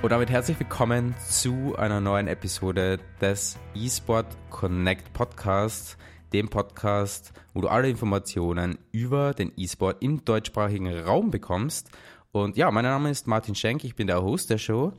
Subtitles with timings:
[0.00, 5.98] Und damit herzlich willkommen zu einer neuen Episode des eSport Connect Podcast,
[6.32, 11.90] dem Podcast, wo du alle Informationen über den eSport im deutschsprachigen Raum bekommst.
[12.30, 14.92] Und ja, mein Name ist Martin Schenk, ich bin der Host der Show.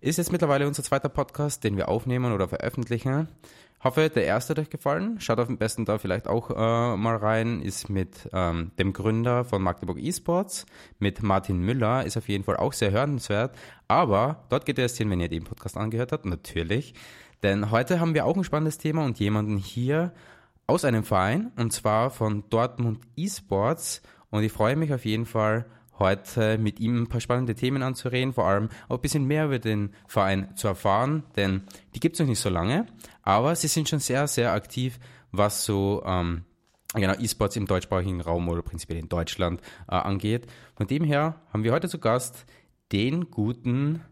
[0.00, 3.26] Ist jetzt mittlerweile unser zweiter Podcast, den wir aufnehmen oder veröffentlichen.
[3.84, 5.20] Hoffe, der erste hat euch gefallen.
[5.20, 7.60] Schaut auf dem besten da vielleicht auch äh, mal rein.
[7.60, 10.64] Ist mit ähm, dem Gründer von Magdeburg Esports,
[10.98, 12.06] mit Martin Müller.
[12.06, 13.54] Ist auf jeden Fall auch sehr hörenswert.
[13.86, 16.94] Aber dort geht es hin, wenn ihr den Podcast angehört habt, natürlich.
[17.42, 20.14] Denn heute haben wir auch ein spannendes Thema und jemanden hier
[20.66, 24.00] aus einem Verein, und zwar von Dortmund Esports.
[24.30, 25.66] Und ich freue mich auf jeden Fall,
[25.98, 29.58] heute mit ihm ein paar spannende Themen anzureden, vor allem auch ein bisschen mehr über
[29.58, 31.62] den Verein zu erfahren, denn
[31.94, 32.86] die gibt es noch nicht so lange,
[33.24, 34.98] aber sie sind schon sehr, sehr aktiv,
[35.32, 36.44] was so ähm,
[36.94, 40.46] genau, E-Sports im deutschsprachigen Raum oder prinzipiell in Deutschland äh, angeht.
[40.76, 42.46] Von dem her haben wir heute zu Gast
[42.92, 44.02] den guten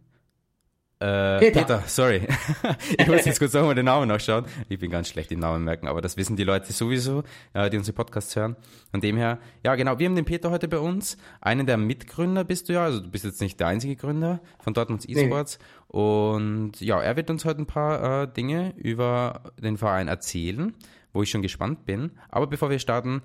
[1.02, 1.60] äh, Peter.
[1.60, 1.82] Peter.
[1.86, 2.22] sorry.
[2.98, 4.44] ich muss jetzt kurz nochmal den Namen nachschauen.
[4.68, 7.76] Ich bin ganz schlecht im Namen merken, aber das wissen die Leute sowieso, äh, die
[7.76, 8.56] unsere Podcasts hören.
[8.92, 11.16] Von dem her, ja genau, wir haben den Peter heute bei uns.
[11.40, 14.74] Einen der Mitgründer bist du ja, also du bist jetzt nicht der einzige Gründer von
[14.74, 15.58] Dortmunds Esports.
[15.58, 15.98] Nee.
[15.98, 20.72] Und ja, er wird uns heute ein paar äh, Dinge über den Verein erzählen,
[21.12, 22.12] wo ich schon gespannt bin.
[22.28, 23.22] Aber bevor wir starten,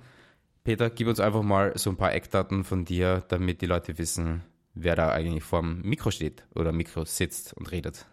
[0.63, 4.43] Peter, gib uns einfach mal so ein paar Eckdaten von dir, damit die Leute wissen,
[4.83, 8.05] wer da eigentlich vorm Mikro steht oder Mikro sitzt und redet.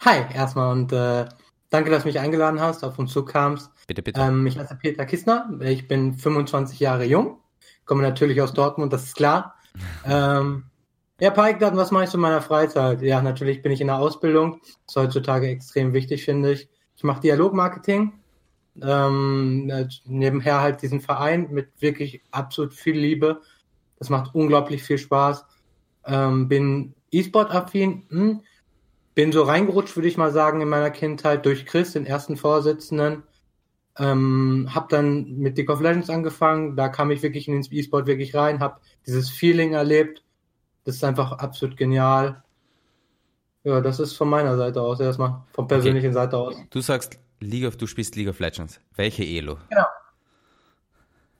[0.00, 1.26] Hi, erstmal und äh,
[1.70, 3.70] danke, dass du mich eingeladen hast, auf uns zukamst.
[3.86, 4.20] Bitte, bitte.
[4.20, 7.38] Ähm, ich heiße Peter Kissner, ich bin 25 Jahre jung,
[7.84, 9.54] komme natürlich aus Dortmund, das ist klar.
[10.04, 10.64] ähm,
[11.18, 13.00] ja, Pike, was mache ich in meiner Freizeit?
[13.00, 14.60] Ja, natürlich bin ich in der Ausbildung.
[14.62, 16.68] Das ist heutzutage extrem wichtig, finde ich.
[16.94, 18.12] Ich mache Dialogmarketing.
[18.82, 23.40] Ähm, äh, nebenher halt diesen Verein mit wirklich absolut viel Liebe
[23.98, 25.44] das macht unglaublich viel Spaß.
[26.04, 28.04] Ähm, bin E-Sport-affin.
[28.10, 28.40] Hm.
[29.14, 33.22] Bin so reingerutscht, würde ich mal sagen, in meiner Kindheit durch Chris, den ersten Vorsitzenden.
[33.98, 36.76] Ähm, hab dann mit League of Legends angefangen.
[36.76, 40.22] Da kam ich wirklich in den E-Sport wirklich rein, hab dieses Feeling erlebt.
[40.84, 42.42] Das ist einfach absolut genial.
[43.64, 46.14] Ja, das ist von meiner Seite aus erstmal, von persönlichen okay.
[46.14, 46.54] Seite aus.
[46.70, 48.80] Du sagst League of, du spielst League of Legends.
[48.94, 49.56] Welche Elo?
[49.70, 49.86] Genau.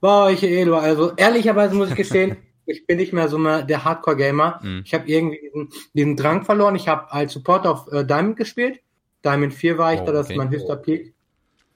[0.00, 0.77] Boah, welche Elo.
[0.77, 4.60] Also ehrlicherweise muss ich gestehen, ich bin nicht mehr so mehr der Hardcore-Gamer.
[4.62, 4.82] Mhm.
[4.84, 6.75] Ich habe irgendwie diesen, diesen, Drang verloren.
[6.75, 8.81] Ich habe als Support auf äh, Diamond gespielt.
[9.25, 10.34] Diamond 4 war ich oh, da, das okay.
[10.34, 11.15] ist mein höchster Peak.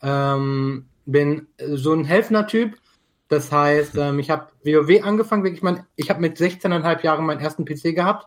[0.03, 2.77] Ähm, bin so ein Helfner-Typ.
[3.29, 7.41] Das heißt, ähm, ich habe WoW angefangen, wirklich mein, ich habe mit 16,5 Jahren meinen
[7.41, 8.27] ersten PC gehabt.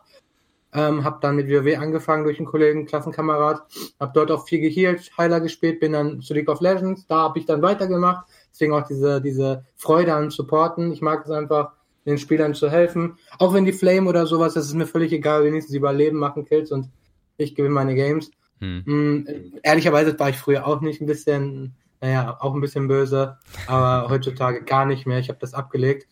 [0.72, 3.62] Ähm, habe dann mit WoW angefangen durch einen Kollegen, Klassenkamerad,
[4.00, 7.38] habe dort auch viel gehealt, Heiler gespielt, bin dann zu League of Legends, da habe
[7.38, 8.26] ich dann weitergemacht.
[8.50, 10.90] Deswegen auch diese, diese Freude an Supporten.
[10.90, 11.74] Ich mag es einfach,
[12.06, 13.18] den Spielern zu helfen.
[13.38, 16.44] Auch wenn die Flame oder sowas, das ist mir völlig egal, wenigstens sie überleben, machen
[16.44, 16.88] Kills und
[17.36, 18.30] ich gewinne meine Games.
[18.60, 18.82] Hm.
[18.84, 24.08] Mhm, ehrlicherweise war ich früher auch nicht ein bisschen, naja, auch ein bisschen böse, aber
[24.10, 25.18] heutzutage gar nicht mehr.
[25.18, 26.06] Ich habe das abgelegt.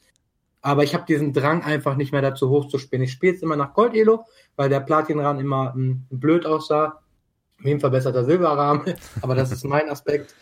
[0.64, 3.04] Aber ich habe diesen Drang einfach nicht mehr dazu hochzuspielen.
[3.04, 7.00] Ich spiele jetzt immer nach Gold-Elo, weil der Platinrahmen immer m, hm, blöd aussah.
[7.58, 10.34] Wie ein verbesserter Silberrahmen, aber das ist mein Aspekt.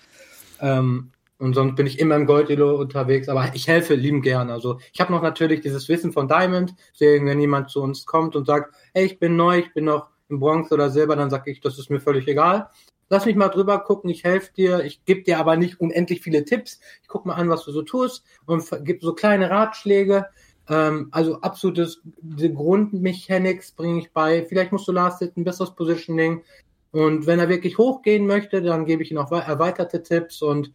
[0.61, 4.51] Ähm, und sonst bin ich immer im Gold-Elo unterwegs, aber ich helfe lieben gern.
[4.51, 8.37] Also ich habe noch natürlich dieses Wissen von Diamond, deswegen wenn jemand zu uns kommt
[8.37, 11.51] und sagt, hey, ich bin neu, ich bin noch im Bronze oder Silber, dann sage
[11.51, 12.69] ich, das ist mir völlig egal.
[13.09, 16.45] Lass mich mal drüber gucken, ich helfe dir, ich gebe dir aber nicht unendlich viele
[16.45, 16.79] Tipps.
[17.03, 20.27] Ich guck mal an, was du so tust und gebe so kleine Ratschläge.
[20.69, 22.03] Ähm, also absolutes
[22.39, 24.45] Grundmechanics bringe ich bei.
[24.45, 26.45] Vielleicht musst du last hit ein besseres Positioning.
[26.93, 30.75] Und wenn er wirklich hochgehen möchte, dann gebe ich ihm auch erweiterte Tipps und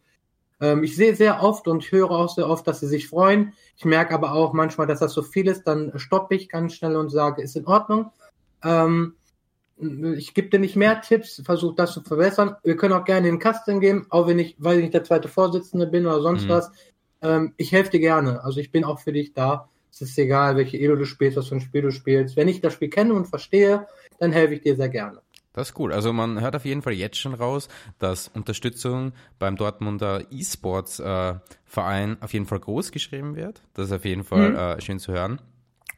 [0.60, 3.52] ähm, ich sehe sehr oft und höre auch sehr oft, dass sie sich freuen.
[3.76, 6.96] Ich merke aber auch manchmal, dass das so viel ist, dann stoppe ich ganz schnell
[6.96, 8.10] und sage, ist in Ordnung.
[8.64, 9.14] Ähm,
[9.78, 12.56] ich gebe dir nicht mehr Tipps, versuche das zu verbessern.
[12.64, 15.04] Wir können auch gerne in den Kasten gehen, auch wenn ich, weil ich nicht der
[15.04, 16.48] zweite Vorsitzende bin oder sonst mhm.
[16.48, 16.70] was.
[17.20, 18.42] Ähm, ich helfe dir gerne.
[18.42, 19.68] Also ich bin auch für dich da.
[19.92, 22.36] Es ist egal, welche Elo du spielst, was für ein Spiel du spielst.
[22.36, 23.86] Wenn ich das Spiel kenne und verstehe,
[24.18, 25.20] dann helfe ich dir sehr gerne.
[25.56, 25.90] Das ist cool.
[25.90, 27.68] Also man hört auf jeden Fall jetzt schon raus,
[27.98, 33.62] dass Unterstützung beim Dortmunder E-Sports äh, Verein auf jeden Fall groß geschrieben wird.
[33.72, 34.56] Das ist auf jeden Fall mhm.
[34.56, 35.40] äh, schön zu hören.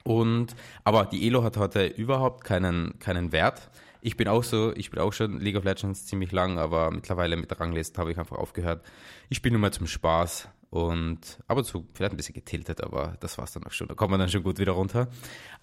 [0.04, 3.68] Und aber die Elo hat heute überhaupt keinen keinen Wert.
[4.00, 7.36] Ich bin auch so, ich bin auch schon League of Legends ziemlich lang, aber mittlerweile
[7.36, 8.86] mit der Rangliste habe ich einfach aufgehört.
[9.28, 13.16] Ich spiele nur mal zum Spaß und ab und zu vielleicht ein bisschen getiltet, aber
[13.18, 13.88] das war's dann auch schon.
[13.88, 15.08] Da kommt man dann schon gut wieder runter.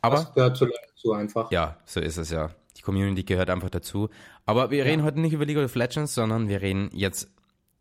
[0.02, 0.68] Aber das gehört zu,
[0.98, 1.50] zu einfach.
[1.50, 2.50] Ja, so ist es ja.
[2.86, 4.10] Community gehört einfach dazu.
[4.46, 4.84] Aber wir ja.
[4.86, 7.30] reden heute nicht über League of Legends, sondern wir reden jetzt,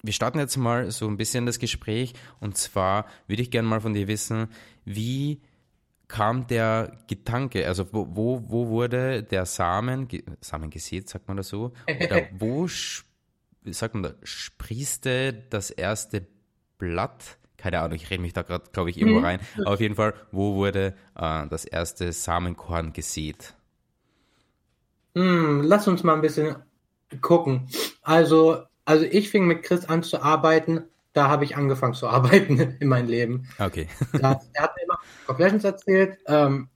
[0.02, 2.14] wir starten jetzt mal so ein bisschen das Gespräch.
[2.40, 4.48] Und zwar würde ich gerne mal von dir wissen,
[4.84, 5.40] wie
[6.08, 10.08] kam der Gedanke, also wo, wo, wo wurde der Samen,
[10.40, 12.66] Samen gesät, sagt man das so, oder wo,
[13.64, 16.26] sagt man da, sprießte das erste
[16.78, 17.38] Blatt?
[17.56, 19.24] Keine Ahnung, ich rede mich da gerade, glaube ich, irgendwo mhm.
[19.24, 19.40] rein.
[19.58, 23.54] Aber auf jeden Fall, wo wurde äh, das erste Samenkorn gesät?
[25.14, 26.56] Hm, lass uns mal ein bisschen
[27.20, 27.68] gucken.
[28.02, 32.76] Also, also ich fing mit Chris an zu arbeiten, da habe ich angefangen zu arbeiten
[32.78, 33.48] in meinem Leben.
[33.58, 33.88] Okay.
[34.12, 36.68] da, er hat mir immer Legends erzählt ähm,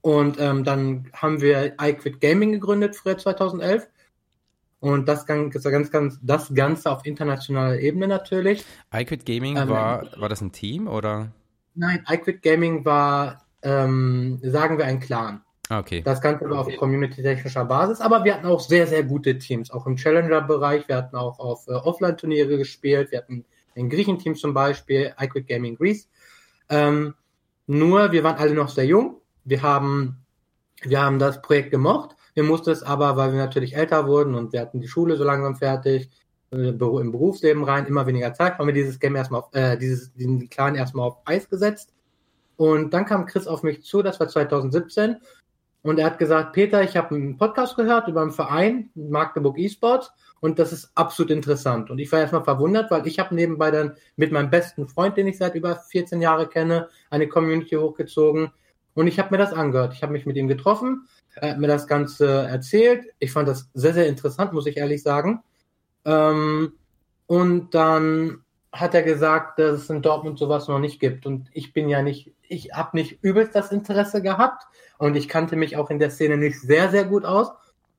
[0.00, 3.88] und ähm, dann haben wir iQuit Gaming gegründet, früher 2011.
[4.80, 5.60] Und das ganz,
[5.90, 8.64] ganz, das Ganze auf internationaler Ebene natürlich.
[8.94, 11.32] iQuit Gaming ähm, war, war das ein Team oder?
[11.74, 15.42] Nein, iQuit Gaming war, ähm, sagen wir, ein Clan.
[15.70, 16.02] Okay.
[16.02, 19.86] Das Ganze war auf community-technischer Basis, aber wir hatten auch sehr, sehr gute Teams, auch
[19.86, 20.88] im Challenger-Bereich.
[20.88, 23.10] Wir hatten auch auf äh, Offline-Turniere gespielt.
[23.10, 23.44] Wir hatten
[23.76, 26.08] ein Griechenteam zum Beispiel, iQuit Gaming Greece.
[26.70, 27.14] Ähm,
[27.66, 29.20] nur, wir waren alle noch sehr jung.
[29.44, 30.24] Wir haben,
[30.82, 32.16] wir haben das Projekt gemocht.
[32.32, 35.24] Wir mussten es aber, weil wir natürlich älter wurden und wir hatten die Schule so
[35.24, 36.08] langsam fertig,
[36.50, 40.12] äh, im Berufsleben rein, immer weniger Zeit, haben wir dieses Game erstmal auf, äh, dieses,
[40.14, 41.92] diesen Clan erstmal auf Eis gesetzt.
[42.56, 45.16] Und dann kam Chris auf mich zu, das war 2017,
[45.82, 50.12] und er hat gesagt, Peter, ich habe einen Podcast gehört über einen Verein, Magdeburg eSports,
[50.40, 51.90] und das ist absolut interessant.
[51.90, 55.26] Und ich war erstmal verwundert, weil ich habe nebenbei dann mit meinem besten Freund, den
[55.26, 58.52] ich seit über 14 Jahren kenne, eine Community hochgezogen.
[58.94, 59.94] Und ich habe mir das angehört.
[59.94, 63.06] Ich habe mich mit ihm getroffen, er hat mir das Ganze erzählt.
[63.18, 65.42] Ich fand das sehr, sehr interessant, muss ich ehrlich sagen.
[66.04, 66.72] Ähm,
[67.26, 68.42] und dann
[68.72, 71.26] hat er gesagt, dass es in Dortmund sowas noch nicht gibt.
[71.26, 74.64] Und ich bin ja nicht, ich habe nicht übelst das Interesse gehabt
[74.98, 77.50] und ich kannte mich auch in der Szene nicht sehr, sehr gut aus.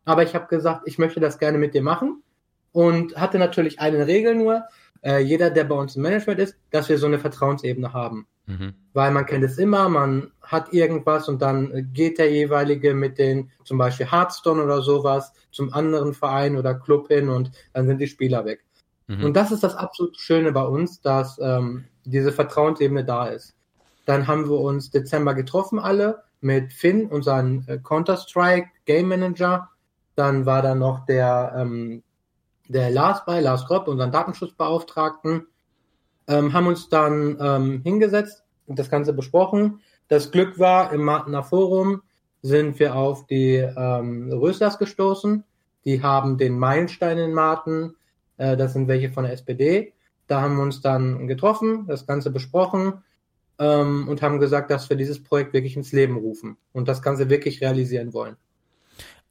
[0.06, 2.24] Aber ich habe gesagt, ich möchte das gerne mit dir machen
[2.72, 4.64] und hatte natürlich eine Regel nur,
[5.02, 8.28] äh, jeder, der bei uns im Management ist, dass wir so eine Vertrauensebene haben.
[8.46, 8.74] Mhm.
[8.94, 13.52] Weil man kennt es immer, man hat irgendwas und dann geht der jeweilige mit den,
[13.64, 18.08] zum Beispiel Hearthstone oder sowas, zum anderen Verein oder Club hin und dann sind die
[18.08, 18.66] Spieler weg.
[19.10, 19.26] Mhm.
[19.26, 23.56] Und das ist das absolut Schöne bei uns, dass ähm, diese Vertrauensebene da ist.
[24.06, 29.70] Dann haben wir uns Dezember getroffen alle mit Finn, unseren äh, Counter-Strike Game Manager.
[30.16, 32.04] Dann war da noch der ähm,
[32.70, 35.48] der Lars bei, Lars Kropp, unseren Datenschutzbeauftragten,
[36.28, 39.82] ähm, haben uns dann ähm, hingesetzt und das Ganze besprochen.
[40.08, 42.04] Das Glück war, im Martener Forum
[42.42, 45.44] sind wir auf die ähm, Röslers gestoßen.
[45.84, 47.96] Die haben den Meilenstein in Marten,
[48.40, 49.94] äh, das sind welche von der SPD.
[50.28, 53.04] Da haben wir uns dann getroffen, das Ganze besprochen
[53.60, 57.30] ähm, und haben gesagt, dass wir dieses Projekt wirklich ins Leben rufen und das Ganze
[57.30, 58.38] wirklich realisieren wollen.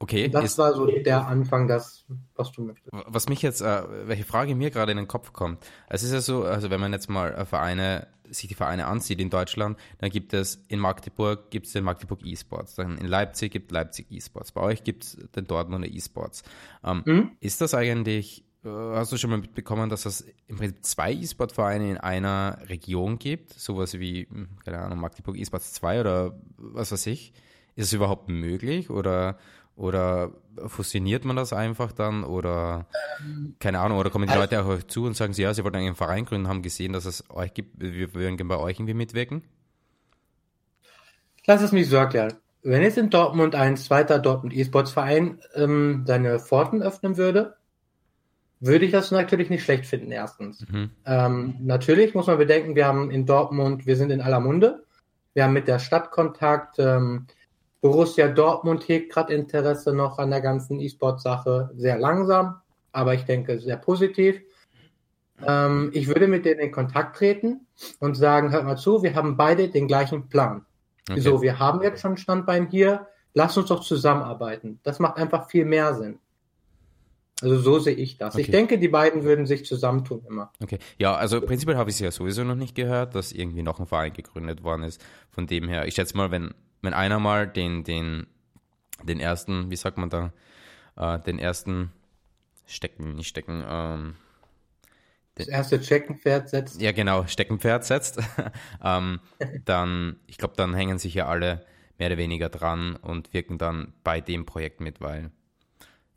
[0.01, 0.29] Okay.
[0.29, 2.89] Das war so der Anfang, das, was du möchtest.
[2.91, 5.65] Was mich jetzt, äh, welche Frage mir gerade in den Kopf kommt.
[5.89, 9.19] Es ist ja so, also wenn man jetzt mal äh, Vereine, sich die Vereine ansieht
[9.19, 13.51] in Deutschland, dann gibt es in Magdeburg gibt es den Magdeburg E-Sports, dann in Leipzig
[13.51, 16.43] gibt Leipzig E-Sports, bei euch gibt es den Dortmunder E-Sports.
[16.83, 17.31] Ähm, mhm.
[17.39, 21.97] Ist das eigentlich, hast du schon mal mitbekommen, dass es im Prinzip zwei E-Sport-Vereine in
[21.97, 23.53] einer Region gibt?
[23.53, 27.33] Sowas wie, hm, keine Ahnung, Magdeburg E-Sports 2 oder was weiß ich?
[27.75, 29.37] Ist es überhaupt möglich oder
[29.79, 30.33] oder
[30.67, 32.25] fusioniert man das einfach dann?
[32.25, 32.87] Oder
[33.59, 35.63] keine Ahnung, oder kommen die also, Leute auch euch zu und sagen sie, ja, sie
[35.63, 38.77] wollten einen Verein gründen, haben gesehen, dass es euch gibt, wir würden gerne bei euch
[38.77, 39.43] irgendwie mitwirken?
[41.45, 42.33] Lass es mich so erklären.
[42.61, 47.55] Wenn jetzt in Dortmund ein zweiter Dortmund E-Sports Verein ähm, seine Pforten öffnen würde,
[48.59, 50.65] würde ich das natürlich nicht schlecht finden, erstens.
[50.69, 50.91] Mhm.
[51.05, 54.83] Ähm, natürlich muss man bedenken, wir haben in Dortmund, wir sind in aller Munde.
[55.33, 56.77] Wir haben mit der Stadt Kontakt.
[56.79, 57.27] Ähm,
[57.81, 62.59] Borussia Dortmund hegt gerade Interesse noch an der ganzen E-Sport-Sache sehr langsam,
[62.91, 64.41] aber ich denke sehr positiv.
[65.47, 67.65] Ähm, ich würde mit denen in Kontakt treten
[67.99, 70.65] und sagen, hört mal zu, wir haben beide den gleichen Plan.
[71.09, 71.21] Okay.
[71.21, 74.79] So, wir haben jetzt schon Standbein hier, lass uns doch zusammenarbeiten.
[74.83, 76.19] Das macht einfach viel mehr Sinn.
[77.41, 78.35] Also so sehe ich das.
[78.35, 78.41] Okay.
[78.41, 80.51] Ich denke, die beiden würden sich zusammentun immer.
[80.61, 80.79] Okay.
[80.97, 83.87] Ja, also prinzipiell habe ich es ja sowieso noch nicht gehört, dass irgendwie noch ein
[83.87, 85.01] Verein gegründet worden ist.
[85.29, 88.27] Von dem her, ich schätze mal, wenn wenn einer mal den, den,
[89.03, 90.33] den ersten, wie sagt man da,
[90.95, 91.91] äh, den ersten
[92.65, 94.15] Stecken, nicht Stecken, ähm,
[95.35, 96.81] das erste Steckenpferd setzt.
[96.81, 98.19] Ja, genau, Steckenpferd setzt.
[98.83, 99.21] ähm,
[99.63, 101.65] dann, ich glaube, dann hängen sich ja alle
[101.97, 105.31] mehr oder weniger dran und wirken dann bei dem Projekt mit, weil.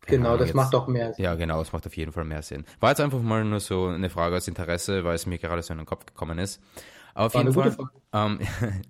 [0.06, 1.24] Genau, das jetzt, macht doch mehr Sinn.
[1.24, 2.64] Ja, genau, das macht auf jeden Fall mehr Sinn.
[2.80, 5.72] War jetzt einfach mal nur so eine Frage aus Interesse, weil es mir gerade so
[5.72, 6.60] in den Kopf gekommen ist.
[7.14, 7.88] Aber auf War jeden Fall.
[8.12, 8.40] Ähm,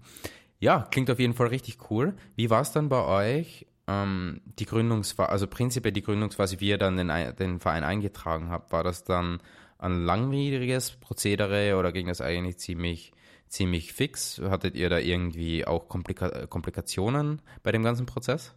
[0.62, 2.14] Ja, klingt auf jeden Fall richtig cool.
[2.36, 6.78] Wie war es dann bei euch, ähm, die Gründungsphase, also prinzipiell die Gründungsphase, wie ihr
[6.78, 8.70] dann den, den Verein eingetragen habt?
[8.70, 9.40] War das dann
[9.78, 13.12] ein langwieriges Prozedere oder ging das eigentlich ziemlich,
[13.48, 14.40] ziemlich fix?
[14.40, 18.54] Hattet ihr da irgendwie auch Komplika Komplikationen bei dem ganzen Prozess?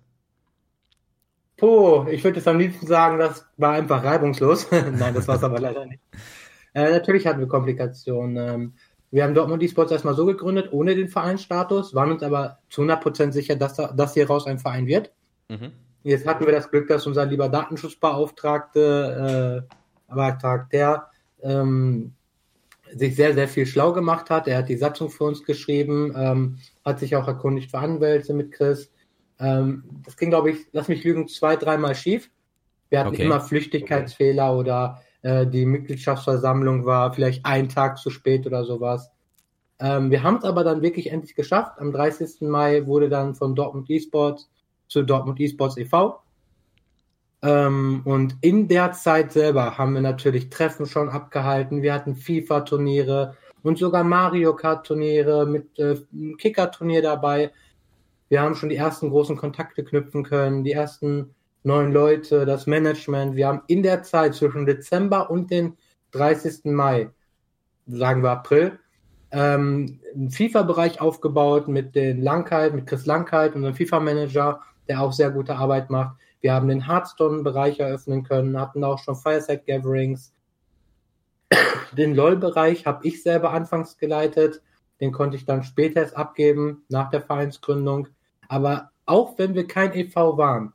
[1.57, 4.69] Puh, ich würde jetzt am liebsten sagen, das war einfach reibungslos.
[4.71, 6.01] Nein, das war es aber leider nicht.
[6.74, 8.38] Äh, natürlich hatten wir Komplikationen.
[8.38, 8.74] Ähm,
[9.12, 13.31] wir haben Dortmund eSports erstmal so gegründet, ohne den Vereinsstatus, waren uns aber zu 100%
[13.31, 15.13] sicher, dass, da, dass hier raus ein Verein wird.
[15.47, 15.71] Mhm.
[16.03, 21.09] Jetzt hatten wir das Glück, dass unser lieber Datenschutzbeauftragte, äh, Beauftragter,
[21.41, 22.13] ähm,
[22.93, 24.47] sich sehr, sehr viel schlau gemacht hat.
[24.47, 28.51] Er hat die Satzung für uns geschrieben, ähm, hat sich auch erkundigt für Anwälte mit
[28.51, 28.91] Chris.
[29.39, 32.30] Ähm, das ging, glaube ich, lass mich lügen, zwei, dreimal schief.
[32.89, 33.24] Wir hatten okay.
[33.24, 34.60] immer Flüchtigkeitsfehler okay.
[34.60, 39.12] oder äh, die Mitgliedschaftsversammlung war vielleicht einen Tag zu spät oder sowas.
[39.80, 41.80] Ähm, wir haben es aber dann wirklich endlich geschafft.
[41.80, 42.42] Am 30.
[42.42, 44.50] Mai wurde dann von Dortmund Esports
[44.88, 46.22] zu Dortmund Esports e.V.
[47.42, 51.82] Ähm, und in der Zeit selber haben wir natürlich Treffen schon abgehalten.
[51.82, 55.98] Wir hatten FIFA-Turniere und sogar Mario Kart-Turniere mit äh,
[56.38, 57.51] Kicker-Turnier dabei.
[58.29, 63.36] Wir haben schon die ersten großen Kontakte knüpfen können, die ersten neuen Leute, das Management.
[63.36, 65.77] Wir haben in der Zeit zwischen Dezember und den
[66.12, 66.65] 30.
[66.65, 67.10] Mai,
[67.88, 68.79] sagen wir April,
[69.32, 75.32] ähm, einen FIFA-Bereich aufgebaut mit den Langkeit, mit Chris Langkeit, unserem FIFA-Manager, der auch sehr
[75.32, 76.15] gute Arbeit macht.
[76.41, 80.34] Wir haben den Hearthstone-Bereich eröffnen können, hatten auch schon Fireside Gatherings.
[81.98, 84.62] Den LOL-Bereich habe ich selber anfangs geleitet.
[85.00, 88.08] Den konnte ich dann später erst abgeben, nach der Vereinsgründung.
[88.48, 90.38] Aber auch wenn wir kein e.V.
[90.38, 90.74] waren,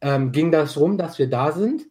[0.00, 1.86] ähm, ging das rum, dass wir da sind.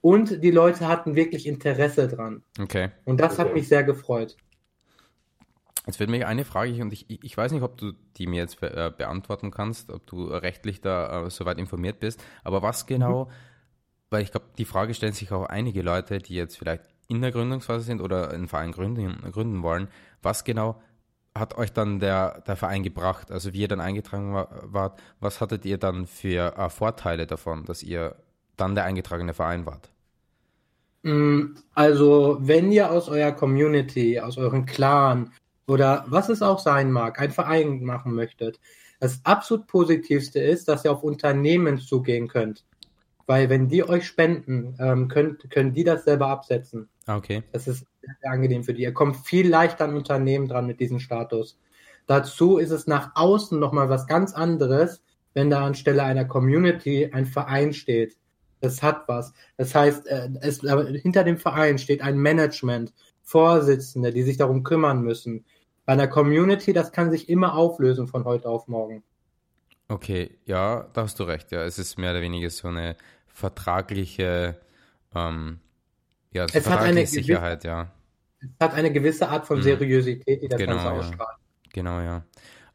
[0.00, 2.42] Und die Leute hatten wirklich Interesse dran.
[2.60, 2.90] Okay.
[3.04, 3.42] Und das okay.
[3.42, 4.36] hat mich sehr gefreut.
[5.86, 8.60] Jetzt wird mir eine Frage, und ich, ich weiß nicht, ob du die mir jetzt
[8.60, 13.26] be äh, beantworten kannst, ob du rechtlich da äh, soweit informiert bist, aber was genau,
[13.26, 13.30] mhm.
[14.10, 17.30] weil ich glaube, die Frage stellen sich auch einige Leute, die jetzt vielleicht in der
[17.30, 19.86] Gründungsphase sind oder einen Verein gründen, gründen wollen,
[20.22, 20.82] was genau
[21.38, 23.30] hat euch dann der, der Verein gebracht?
[23.30, 27.64] Also wie ihr dann eingetragen war, wart, was hattet ihr dann für äh, Vorteile davon,
[27.64, 28.16] dass ihr
[28.56, 29.90] dann der eingetragene Verein wart?
[31.02, 35.32] Mm, also, wenn ihr aus eurer Community, aus eurem Clan
[35.66, 38.58] oder was es auch sein mag, ein Verein machen möchtet,
[38.98, 42.64] das absolut Positivste ist, dass ihr auf Unternehmen zugehen könnt.
[43.26, 46.88] Weil wenn die euch spenden, ähm, könnt, können die das selber absetzen.
[47.06, 47.42] Ah, okay.
[47.52, 47.84] Das ist
[48.20, 48.82] sehr angenehm für die.
[48.82, 51.58] Ihr kommt viel leichter an Unternehmen dran mit diesem Status.
[52.06, 55.02] Dazu ist es nach außen nochmal was ganz anderes,
[55.34, 58.16] wenn da anstelle einer Community ein Verein steht.
[58.60, 59.34] Das hat was.
[59.56, 65.02] Das heißt, äh, es, hinter dem Verein steht ein Management, Vorsitzende, die sich darum kümmern
[65.02, 65.44] müssen.
[65.84, 69.02] Bei einer Community, das kann sich immer auflösen von heute auf morgen.
[69.88, 71.52] Okay, ja, da hast du recht.
[71.52, 72.96] Ja, es ist mehr oder weniger so eine
[73.26, 74.60] vertragliche,
[75.14, 75.60] ähm,
[76.32, 77.92] ja, es vertragliche hat eine Sicherheit, ja.
[78.40, 79.62] Es hat eine gewisse Art von mhm.
[79.62, 81.38] Seriosität, die das genau, Ganze ausstrahlt.
[81.38, 81.70] Ja.
[81.72, 82.24] Genau, ja.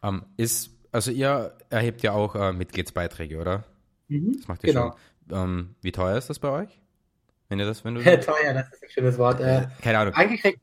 [0.04, 3.64] Ähm, ist, also ihr erhebt ja auch äh, Mitgliedsbeiträge, oder?
[4.08, 4.96] Mhm, das macht ihr genau.
[5.30, 5.38] schon.
[5.38, 6.80] Ähm, wie teuer ist das bei euch?
[7.50, 8.02] Wenn ihr das, wenn du.
[8.04, 9.40] teuer, das ist ein schönes Wort.
[9.40, 10.14] Äh, Keine Ahnung.
[10.14, 10.58] Eigentlich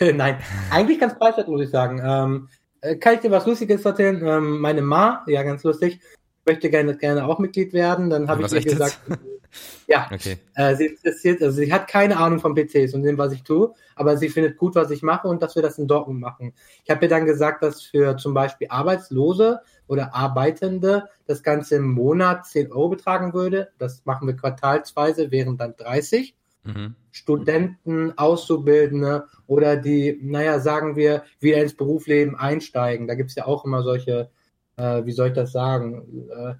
[0.00, 0.38] Nein,
[0.70, 2.00] eigentlich ganz preiswert, muss ich sagen.
[2.04, 2.48] Ähm,
[2.80, 4.24] äh, kann ich dir was Lustiges erzählen?
[4.24, 6.00] Ähm, meine Ma, ja, ganz lustig,
[6.46, 8.10] möchte gerne, gerne auch Mitglied werden.
[8.10, 9.00] Dann habe ich ihr gesagt,
[9.86, 10.38] ja, okay.
[10.54, 13.72] äh, sie interessiert, also sie hat keine Ahnung von PCs und dem, was ich tue,
[13.94, 16.52] aber sie findet gut, was ich mache und dass wir das in Dortmund machen.
[16.84, 21.90] Ich habe ihr dann gesagt, dass für zum Beispiel Arbeitslose oder Arbeitende das Ganze im
[21.90, 23.68] Monat 10 Euro betragen würde.
[23.78, 26.36] Das machen wir quartalsweise, wären dann 30.
[26.64, 26.94] Mhm.
[27.12, 33.06] Studenten, Auszubildende oder die, naja, sagen wir, wieder ins Berufsleben einsteigen.
[33.06, 34.30] Da gibt es ja auch immer solche,
[34.76, 36.54] äh, wie soll ich das sagen, äh,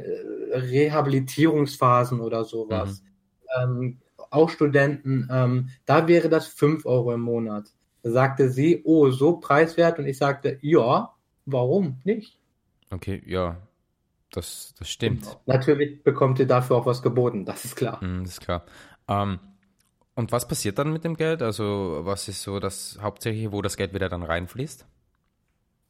[0.00, 3.02] Rehabilitierungsphasen oder sowas.
[3.02, 3.08] Mhm.
[3.62, 3.98] Ähm,
[4.30, 7.70] auch Studenten, ähm, da wäre das 5 Euro im Monat.
[8.02, 9.98] Da sagte sie, oh, so preiswert.
[9.98, 11.14] Und ich sagte, ja,
[11.46, 12.38] warum nicht?
[12.90, 13.56] Okay, ja,
[14.30, 15.26] das, das stimmt.
[15.26, 18.02] Und natürlich bekommt ihr dafür auch was geboten, das ist klar.
[18.04, 18.64] Mm, das ist klar.
[19.08, 19.38] Ähm,
[20.14, 21.42] und was passiert dann mit dem Geld?
[21.42, 24.86] Also was ist so das Hauptsächliche, wo das Geld wieder dann reinfließt?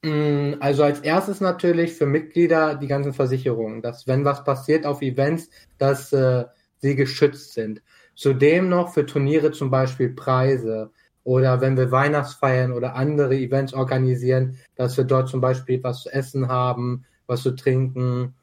[0.02, 5.02] Mm, also als erstes natürlich für Mitglieder die ganzen Versicherungen, dass wenn was passiert auf
[5.02, 6.45] Events, dass äh,
[6.78, 7.83] sie geschützt sind.
[8.14, 10.90] Zudem noch für Turniere zum Beispiel Preise
[11.25, 16.11] oder wenn wir Weihnachtsfeiern oder andere Events organisieren, dass wir dort zum Beispiel was zu
[16.11, 18.35] essen haben, was zu trinken.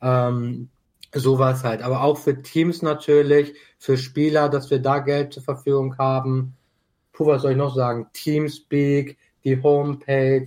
[0.00, 0.70] Ähm,
[1.14, 1.82] Sowas halt.
[1.82, 6.54] Aber auch für Teams natürlich, für Spieler, dass wir da Geld zur Verfügung haben.
[7.12, 8.06] Puh, was soll ich noch sagen?
[8.14, 10.46] Teamspeak, die Homepage,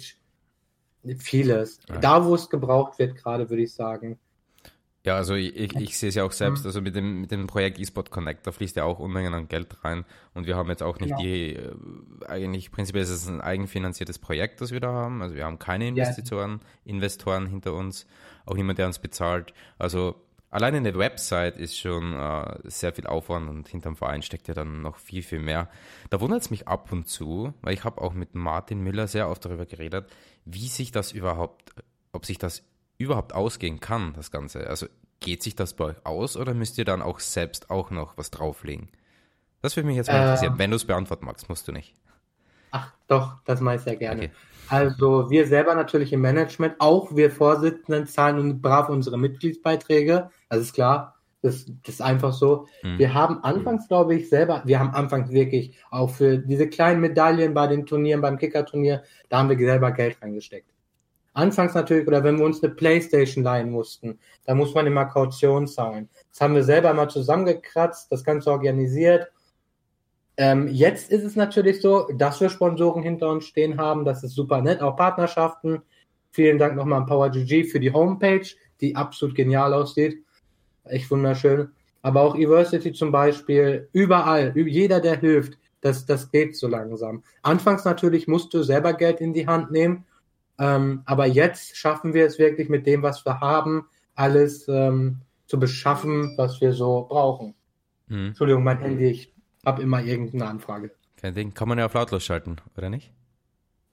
[1.17, 1.79] vieles.
[1.89, 1.97] Ja.
[1.97, 4.19] Da, wo es gebraucht wird, gerade würde ich sagen.
[5.05, 7.77] Ja, also ich, ich sehe es ja auch selbst, also mit dem, mit dem Projekt
[7.77, 10.99] eSport Connect, da fließt ja auch Unmengen an Geld rein und wir haben jetzt auch
[10.99, 11.21] nicht genau.
[11.21, 11.75] die, äh,
[12.27, 15.87] eigentlich prinzipiell ist es ein eigenfinanziertes Projekt, das wir da haben, also wir haben keine
[15.87, 16.93] Investitoren, ja.
[16.93, 18.07] Investoren hinter uns,
[18.47, 20.15] auch niemand, der uns bezahlt, also
[20.55, 24.81] alleine eine Website ist schon äh, sehr viel Aufwand und hinterm Verein steckt ja dann
[24.81, 25.69] noch viel, viel mehr.
[26.09, 29.29] Da wundert es mich ab und zu, weil ich habe auch mit Martin Müller sehr
[29.29, 30.09] oft darüber geredet,
[30.45, 31.75] wie sich das überhaupt,
[32.13, 32.63] ob sich das
[32.97, 34.65] überhaupt ausgehen kann, das Ganze.
[34.67, 34.87] Also
[35.19, 38.31] geht sich das bei euch aus oder müsst ihr dann auch selbst auch noch was
[38.31, 38.87] drauflegen?
[39.61, 40.57] Das würde mich jetzt mal äh, interessieren.
[40.57, 41.93] Wenn du es beantworten magst, musst du nicht.
[42.75, 44.23] Ach doch, das mache ich sehr gerne.
[44.23, 44.31] Okay.
[44.67, 50.29] Also wir selber natürlich im Management, auch wir Vorsitzenden zahlen brav unsere Mitgliedsbeiträge.
[50.49, 52.67] Das ist klar, das, das ist einfach so.
[52.81, 52.97] Hm.
[52.99, 57.53] Wir haben anfangs, glaube ich, selber, wir haben anfangs wirklich auch für diese kleinen Medaillen
[57.53, 60.67] bei den Turnieren, beim Kicker-Turnier, da haben wir selber Geld reingesteckt.
[61.33, 65.67] Anfangs natürlich, oder wenn wir uns eine Playstation leihen mussten, da muss man immer Kaution
[65.67, 66.09] zahlen.
[66.31, 69.31] Das haben wir selber mal zusammengekratzt, das Ganze organisiert.
[70.37, 74.05] Ähm, jetzt ist es natürlich so, dass wir Sponsoren hinter uns stehen haben.
[74.05, 74.81] Das ist super nett.
[74.81, 75.81] Auch Partnerschaften.
[76.31, 78.45] Vielen Dank nochmal an PowerGG für die Homepage,
[78.81, 80.23] die absolut genial aussieht.
[80.83, 81.69] Echt wunderschön.
[82.01, 87.23] Aber auch Eversity zum Beispiel, überall, jeder, der hilft, das, das geht so langsam.
[87.41, 90.05] Anfangs natürlich musst du selber Geld in die Hand nehmen
[90.57, 95.59] ähm, aber jetzt schaffen wir es wirklich mit dem, was wir haben, alles ähm, zu
[95.59, 97.55] beschaffen, was wir so brauchen.
[98.07, 98.27] Mhm.
[98.27, 99.33] Entschuldigung, mein Handy, ich
[99.65, 100.91] habe immer irgendeine Anfrage.
[101.17, 103.11] Kein Ding, kann man ja auf lautlos schalten, oder nicht?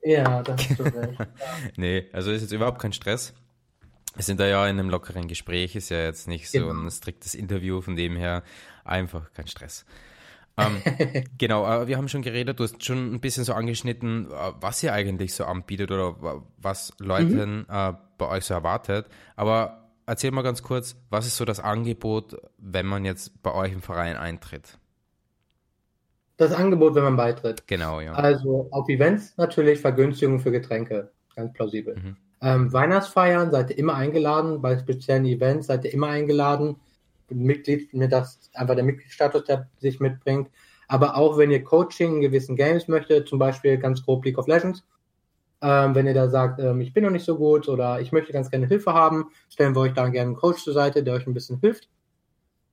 [0.02, 1.18] Ja, das ist so recht.
[1.76, 3.34] nee, also ist jetzt überhaupt kein Stress.
[4.14, 6.82] Wir sind da ja in einem lockeren Gespräch, ist ja jetzt nicht so genau.
[6.82, 8.42] ein striktes Interview, von dem her
[8.84, 9.86] einfach kein Stress.
[10.58, 10.82] ähm,
[11.38, 14.82] genau, äh, wir haben schon geredet, du hast schon ein bisschen so angeschnitten, äh, was
[14.82, 17.66] ihr eigentlich so anbietet oder was Leuten mhm.
[17.70, 19.06] äh, bei euch so erwartet.
[19.36, 23.72] Aber erzähl mal ganz kurz, was ist so das Angebot, wenn man jetzt bei euch
[23.72, 24.78] im Verein eintritt?
[26.36, 27.66] Das Angebot, wenn man beitritt.
[27.66, 28.12] Genau, ja.
[28.12, 31.96] Also auf Events natürlich Vergünstigungen für Getränke, ganz plausibel.
[31.96, 32.16] Mhm.
[32.40, 36.76] Ähm, Weihnachtsfeiern seid ihr immer eingeladen, bei speziellen Events seid ihr immer eingeladen.
[37.28, 40.50] Mitglied, mir das einfach der Mitgliedsstatus, der sich mitbringt.
[40.88, 44.48] Aber auch wenn ihr Coaching in gewissen Games möchtet, zum Beispiel ganz grob League of
[44.48, 44.84] Legends,
[45.62, 48.32] ähm, wenn ihr da sagt, ähm, ich bin noch nicht so gut oder ich möchte
[48.32, 51.26] ganz gerne Hilfe haben, stellen wir euch da gerne einen Coach zur Seite, der euch
[51.26, 51.88] ein bisschen hilft.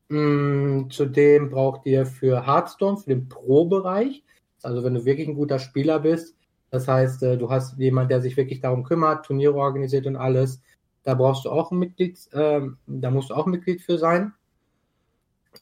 [0.10, 4.24] Mm, zudem braucht ihr für Hearthstone, für den Pro-Bereich,
[4.64, 6.36] also wenn du wirklich ein guter Spieler bist,
[6.72, 10.62] das heißt, äh, du hast jemand, der sich wirklich darum kümmert, Turniere organisiert und alles,
[11.04, 14.34] da brauchst du auch ein Mitglied, äh, da musst du auch ein Mitglied für sein.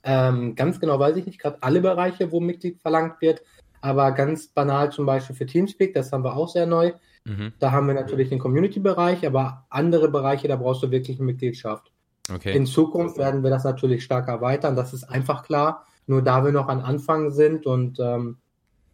[0.04, 3.42] Ähm, ganz genau weiß ich nicht, gerade alle Bereiche, wo Mitglied verlangt wird,
[3.82, 6.94] aber ganz banal zum Beispiel für Teamspeak, das haben wir auch sehr neu.
[7.26, 7.54] Mhm.
[7.60, 11.92] Da haben wir natürlich den Community-Bereich, aber andere Bereiche, da brauchst du wirklich eine Mitgliedschaft.
[12.34, 12.56] Okay.
[12.56, 15.86] In Zukunft werden wir das natürlich stark erweitern, das ist einfach klar.
[16.08, 18.38] Nur da wir noch an Anfang sind und ähm,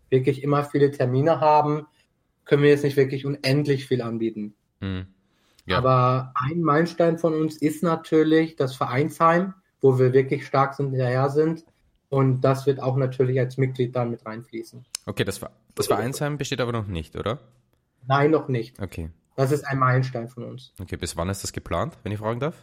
[0.10, 1.86] wirklich immer viele Termine haben,
[2.46, 4.56] können wir jetzt nicht wirklich unendlich viel anbieten.
[4.80, 5.08] Mhm.
[5.66, 5.78] Ja.
[5.78, 11.30] Aber ein Meilenstein von uns ist natürlich das Vereinsheim wo wir wirklich stark sind, hinterher
[11.30, 11.66] sind.
[12.10, 14.86] Und das wird auch natürlich als Mitglied dann mit reinfließen.
[15.06, 15.42] Okay, das,
[15.76, 17.40] das Vereinsheim besteht aber noch nicht, oder?
[18.08, 18.80] Nein, noch nicht.
[18.80, 19.10] Okay.
[19.36, 20.74] Das ist ein Meilenstein von uns.
[20.80, 22.56] Okay, bis wann ist das geplant, wenn ich fragen darf?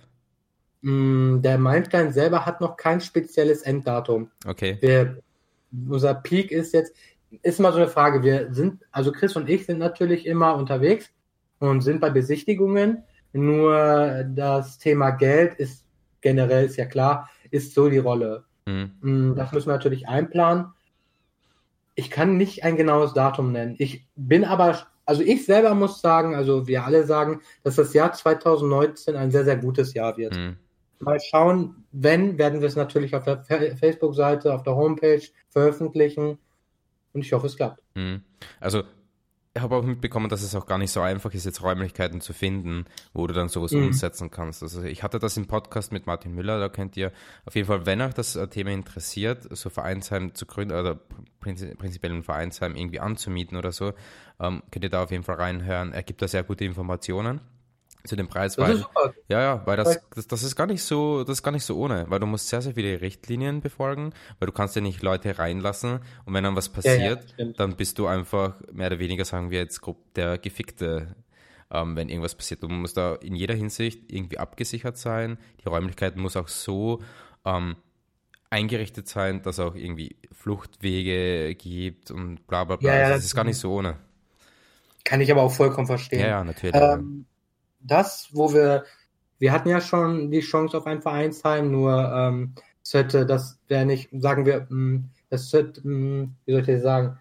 [0.83, 4.31] Mm, der Meilenstein selber hat noch kein spezielles Enddatum.
[4.47, 4.79] Okay.
[4.81, 5.19] Wir,
[5.88, 6.95] unser Peak ist jetzt,
[7.43, 8.23] ist mal so eine Frage.
[8.23, 11.11] Wir sind, also Chris und ich sind natürlich immer unterwegs
[11.59, 13.05] und sind bei Besichtigungen.
[13.33, 15.85] Nur das Thema Geld ist
[16.21, 18.45] generell ist ja klar, ist so die Rolle.
[18.66, 18.93] Mhm.
[19.01, 20.66] Mm, das müssen wir natürlich einplanen.
[21.95, 23.75] Ich kann nicht ein genaues Datum nennen.
[23.79, 28.12] Ich bin aber, also ich selber muss sagen, also wir alle sagen, dass das Jahr
[28.12, 30.37] 2019 ein sehr, sehr gutes Jahr wird.
[30.37, 30.57] Mhm.
[31.01, 36.39] Mal schauen, wenn, werden wir es natürlich auf der Facebook-Seite, auf der Homepage veröffentlichen.
[37.13, 37.83] Und ich hoffe, es klappt.
[37.95, 38.23] Mhm.
[38.61, 38.83] Also
[39.53, 42.33] ich habe auch mitbekommen, dass es auch gar nicht so einfach ist, jetzt Räumlichkeiten zu
[42.33, 43.87] finden, wo du dann sowas mhm.
[43.87, 44.63] umsetzen kannst.
[44.63, 47.13] Also ich hatte das im Podcast mit Martin Müller, da könnt ihr
[47.45, 51.01] auf jeden Fall, wenn euch das äh, Thema interessiert, so Vereinsheim zu gründen oder
[51.41, 53.93] prinzipiell ein Vereinsheim irgendwie anzumieten oder so,
[54.39, 55.93] ähm, könnt ihr da auf jeden Fall reinhören.
[55.93, 57.41] Er gibt da sehr gute Informationen
[58.05, 58.85] zu dem Preis, weil
[59.29, 61.77] ja, ja, weil das, das, das ist gar nicht so, das ist gar nicht so
[61.77, 65.39] ohne, weil du musst sehr, sehr viele Richtlinien befolgen, weil du kannst ja nicht Leute
[65.39, 69.25] reinlassen und wenn dann was passiert, ja, ja, dann bist du einfach mehr oder weniger,
[69.25, 71.15] sagen wir jetzt, grob der Gefickte,
[71.71, 72.63] ähm, wenn irgendwas passiert.
[72.63, 75.39] Du musst da in jeder Hinsicht irgendwie abgesichert sein.
[75.63, 77.01] Die Räumlichkeiten muss auch so
[77.45, 77.77] ähm,
[78.51, 82.95] eingerichtet sein, dass auch irgendwie Fluchtwege gibt und bla bla bla.
[82.95, 83.97] Ja, also das ist gar nicht so ohne.
[85.05, 86.21] Kann ich aber auch vollkommen verstehen.
[86.21, 86.75] Ja, ja natürlich.
[86.75, 87.27] Ähm,
[87.81, 88.85] das, wo wir
[89.40, 93.87] wir hatten ja schon die Chance auf ein Vereinsheim, nur ähm, es hätte, das wäre
[93.87, 97.19] nicht, sagen wir, mh, das hätte, mh, wie soll ich das sagen,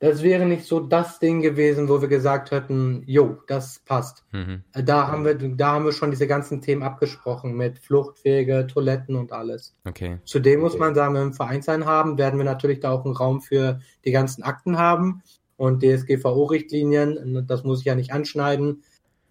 [0.00, 4.22] das wäre nicht so das Ding gewesen, wo wir gesagt hätten, jo, das passt.
[4.32, 4.62] Mhm.
[4.72, 9.32] Da haben wir, da haben wir schon diese ganzen Themen abgesprochen mit Fluchtwege, Toiletten und
[9.32, 9.74] alles.
[9.86, 10.18] Okay.
[10.24, 13.16] Zudem muss man sagen, wenn wir ein Vereinsheim haben, werden wir natürlich da auch einen
[13.16, 15.22] Raum für die ganzen Akten haben
[15.56, 17.46] und DSGVO-Richtlinien.
[17.46, 18.82] Das muss ich ja nicht anschneiden.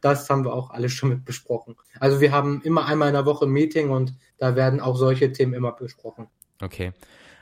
[0.01, 1.75] Das haben wir auch alles schon mit besprochen.
[1.99, 5.31] Also wir haben immer einmal in der Woche ein Meeting und da werden auch solche
[5.31, 6.27] Themen immer besprochen.
[6.61, 6.91] Okay.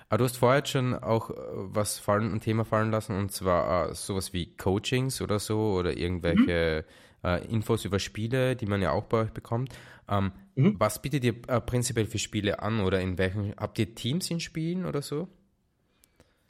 [0.09, 3.31] Aber du hast vorher jetzt schon auch äh, was fallen, ein Thema fallen lassen, und
[3.31, 6.83] zwar uh, sowas wie Coachings oder so oder irgendwelche
[7.23, 7.29] mhm.
[7.29, 9.73] uh, Infos über Spiele, die man ja auch bei euch bekommt.
[10.09, 10.75] Ähm, mhm.
[10.77, 14.41] Was bietet ihr uh, prinzipiell für Spiele an oder in welchen, habt ihr Teams in
[14.41, 15.29] Spielen oder so?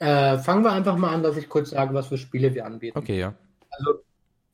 [0.06, 2.98] Fangen wir einfach mal an, dass ich kurz sage, was für Spiele wir anbieten.
[2.98, 3.34] Okay, ja.
[3.70, 4.00] Also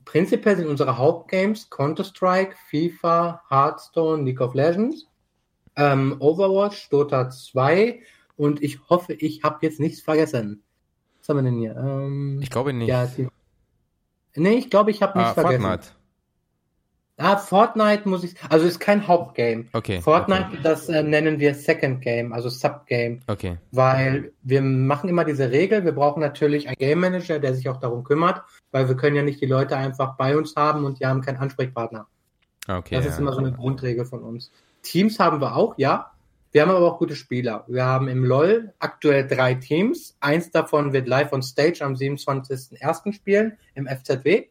[0.05, 5.07] prinzipiell sind unsere Hauptgames Counter-Strike, FIFA, Hearthstone, League of Legends,
[5.75, 8.01] ähm, Overwatch, Dota 2
[8.37, 10.63] und ich hoffe, ich habe jetzt nichts vergessen.
[11.19, 11.75] Was haben wir denn hier?
[11.75, 12.87] Ähm, ich glaube nicht.
[12.87, 13.27] Ja, die,
[14.35, 15.61] nee, ich glaube, ich habe nichts ah, vergessen.
[15.61, 15.98] Fortnite.
[17.19, 18.33] Ah, Fortnite muss ich.
[18.49, 19.65] Also ist kein Hauptgame.
[19.73, 19.99] Okay.
[19.99, 20.59] Fortnite, okay.
[20.63, 23.19] das äh, nennen wir Second Game, also Subgame.
[23.27, 23.57] Okay.
[23.71, 27.77] Weil wir machen immer diese Regel, wir brauchen natürlich einen Game Manager, der sich auch
[27.77, 31.05] darum kümmert, weil wir können ja nicht die Leute einfach bei uns haben und die
[31.05, 32.07] haben keinen Ansprechpartner.
[32.67, 32.95] Okay.
[32.95, 34.51] Das ist immer so eine Grundregel von uns.
[34.81, 36.11] Teams haben wir auch, ja.
[36.51, 37.65] Wir haben aber auch gute Spieler.
[37.67, 40.15] Wir haben im LOL aktuell drei Teams.
[40.19, 43.13] Eins davon wird live on Stage am 27.01.
[43.13, 44.45] spielen im FZW.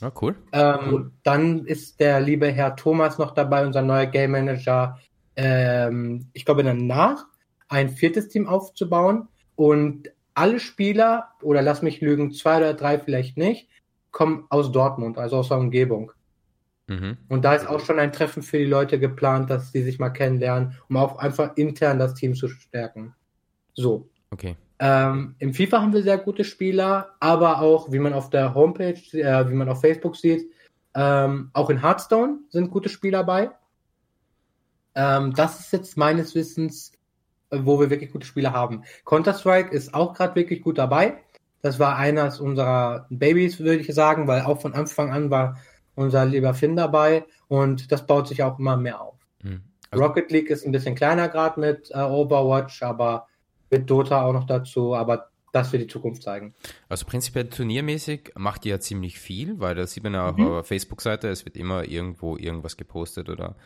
[0.00, 0.34] Ah, cool.
[0.52, 1.12] Ähm, cool.
[1.22, 4.98] Dann ist der liebe Herr Thomas noch dabei, unser neuer Game Manager.
[5.36, 7.26] Ähm, ich glaube, danach
[7.68, 9.28] ein viertes Team aufzubauen.
[9.56, 13.68] Und alle Spieler, oder lass mich lügen, zwei oder drei vielleicht nicht,
[14.10, 16.12] kommen aus Dortmund, also aus der Umgebung.
[16.86, 17.16] Mhm.
[17.28, 20.10] Und da ist auch schon ein Treffen für die Leute geplant, dass sie sich mal
[20.10, 23.14] kennenlernen, um auch einfach intern das Team zu stärken.
[23.74, 24.08] So.
[24.30, 24.56] Okay.
[24.78, 29.00] Ähm, Im FIFA haben wir sehr gute Spieler, aber auch, wie man auf der Homepage,
[29.12, 30.50] äh, wie man auf Facebook sieht,
[30.94, 33.50] ähm, auch in Hearthstone sind gute Spieler bei.
[34.94, 36.92] Ähm, das ist jetzt meines Wissens,
[37.50, 38.84] äh, wo wir wirklich gute Spieler haben.
[39.04, 41.18] Counter-Strike ist auch gerade wirklich gut dabei.
[41.62, 45.56] Das war eines unserer Babys, würde ich sagen, weil auch von Anfang an war
[45.94, 49.14] unser lieber Finn dabei und das baut sich auch immer mehr auf.
[49.42, 49.62] Mhm.
[49.90, 53.28] Also Rocket League ist ein bisschen kleiner gerade mit äh, Overwatch, aber
[53.74, 56.54] mit Dota auch noch dazu, aber das wird die Zukunft zeigen.
[56.88, 60.46] Also prinzipiell turniermäßig macht ihr ja ziemlich viel, weil da sieht man ja auch mhm.
[60.46, 63.56] auf Facebook-Seite, es wird immer irgendwo irgendwas gepostet oder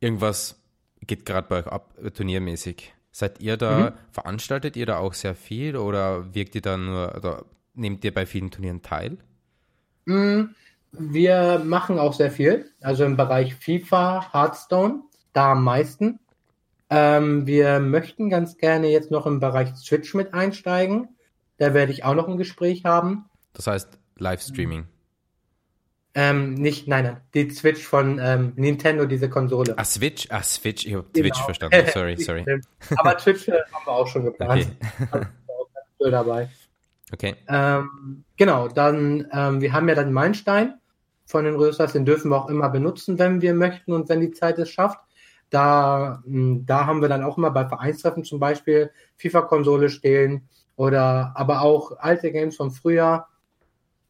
[0.00, 0.60] irgendwas
[1.00, 2.94] geht gerade bei euch ab, äh, turniermäßig.
[3.10, 3.92] Seid ihr da, mhm.
[4.10, 8.26] veranstaltet ihr da auch sehr viel oder wirkt ihr da nur, oder nehmt ihr bei
[8.26, 9.18] vielen Turnieren teil?
[10.06, 10.54] Mhm.
[10.92, 15.02] Wir machen auch sehr viel, also im Bereich FIFA, Hearthstone,
[15.32, 16.20] da am meisten.
[16.94, 21.08] Ähm, wir möchten ganz gerne jetzt noch im Bereich Switch mit einsteigen.
[21.56, 23.24] Da werde ich auch noch ein Gespräch haben.
[23.54, 24.84] Das heißt Livestreaming.
[26.14, 29.72] Ähm, nicht, nein, nein, die Switch von ähm, Nintendo, diese Konsole.
[29.78, 30.26] Ah, Switch?
[30.28, 31.28] Ah, Switch, ich habe genau.
[31.28, 32.44] Twitch verstanden, sorry, sorry.
[32.96, 34.68] Aber Twitch äh, haben wir auch schon geplant.
[35.10, 35.26] Okay.
[36.06, 36.50] auch dabei.
[37.10, 37.36] Okay.
[37.48, 40.74] Ähm, genau, dann, ähm, wir haben ja dann Meilenstein
[41.24, 44.32] von den Rösters, den dürfen wir auch immer benutzen, wenn wir möchten und wenn die
[44.32, 44.98] Zeit es schafft.
[45.52, 51.32] Da, hm, da haben wir dann auch immer bei Vereinstreffen zum Beispiel FIFA-Konsole stehen oder
[51.34, 53.26] aber auch alte Games von früher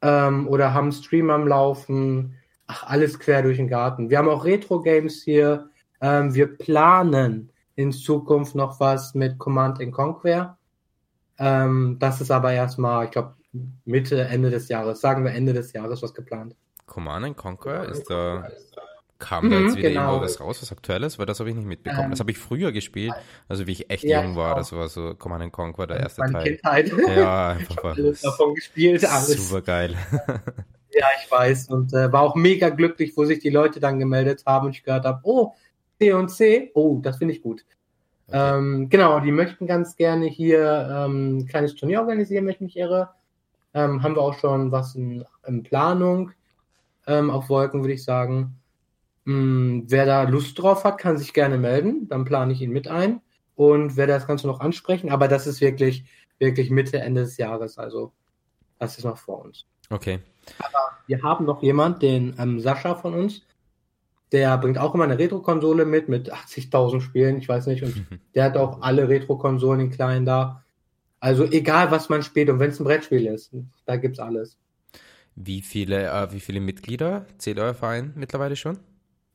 [0.03, 2.37] ähm, oder haben Stream am Laufen.
[2.69, 4.09] Ach, alles quer durch den Garten.
[4.09, 5.69] Wir haben auch Retro-Games hier.
[6.01, 10.57] Ähm, wir planen in Zukunft noch was mit Command Conquer.
[11.39, 13.35] Ähm, das ist aber erstmal, ich glaube,
[13.85, 15.01] Mitte, Ende des Jahres.
[15.01, 16.55] Sagen wir Ende des Jahres was geplant.
[16.87, 18.49] Command Conquer ist da.
[19.23, 20.09] Kam da jetzt wieder genau.
[20.09, 21.17] irgendwo was raus, was Aktuelles?
[21.17, 22.07] Weil das habe ich nicht mitbekommen.
[22.07, 23.13] Ähm, das habe ich früher gespielt,
[23.49, 24.57] also wie ich echt ja, jung war.
[24.57, 26.85] Das war so Command Conquer, der erste Meine Teil.
[26.85, 26.93] Kindheit.
[27.17, 29.49] Ja, einfach war alles davon gespielt, alles.
[29.49, 29.95] Super geil.
[30.93, 31.69] ja, ich weiß.
[31.69, 34.83] Und äh, war auch mega glücklich, wo sich die Leute dann gemeldet haben und ich
[34.83, 35.55] gehört habe, oh,
[36.01, 37.65] C und C, oh, das finde ich gut.
[38.27, 38.57] Okay.
[38.57, 42.77] Ähm, genau, die möchten ganz gerne hier ähm, ein kleines Turnier organisieren, wenn ich mich
[42.77, 43.11] irre.
[43.73, 46.33] Ähm, haben wir auch schon was in, in Planung
[47.07, 48.57] ähm, auf Wolken, würde ich sagen.
[49.27, 52.09] Hm, wer da Lust drauf hat, kann sich gerne melden.
[52.09, 53.21] Dann plane ich ihn mit ein
[53.55, 55.11] und werde das Ganze noch ansprechen.
[55.11, 56.05] Aber das ist wirklich,
[56.39, 57.79] wirklich Mitte, Ende des Jahres.
[57.79, 58.13] Also,
[58.79, 59.67] das ist noch vor uns.
[59.91, 60.19] Okay.
[60.59, 63.43] Aber wir haben noch jemand, den ähm, Sascha von uns.
[64.33, 67.83] Der bringt auch immer eine Retro-Konsole mit, mit 80.000 Spielen, ich weiß nicht.
[67.83, 70.65] Und der hat auch alle Retro-Konsolen in kleinen da.
[71.21, 73.53] Also egal, was man spielt und wenn es ein Brettspiel ist,
[73.85, 74.59] da gibt's alles.
[75.37, 78.79] Wie viele, äh, wie viele Mitglieder zählt euer Verein mittlerweile schon?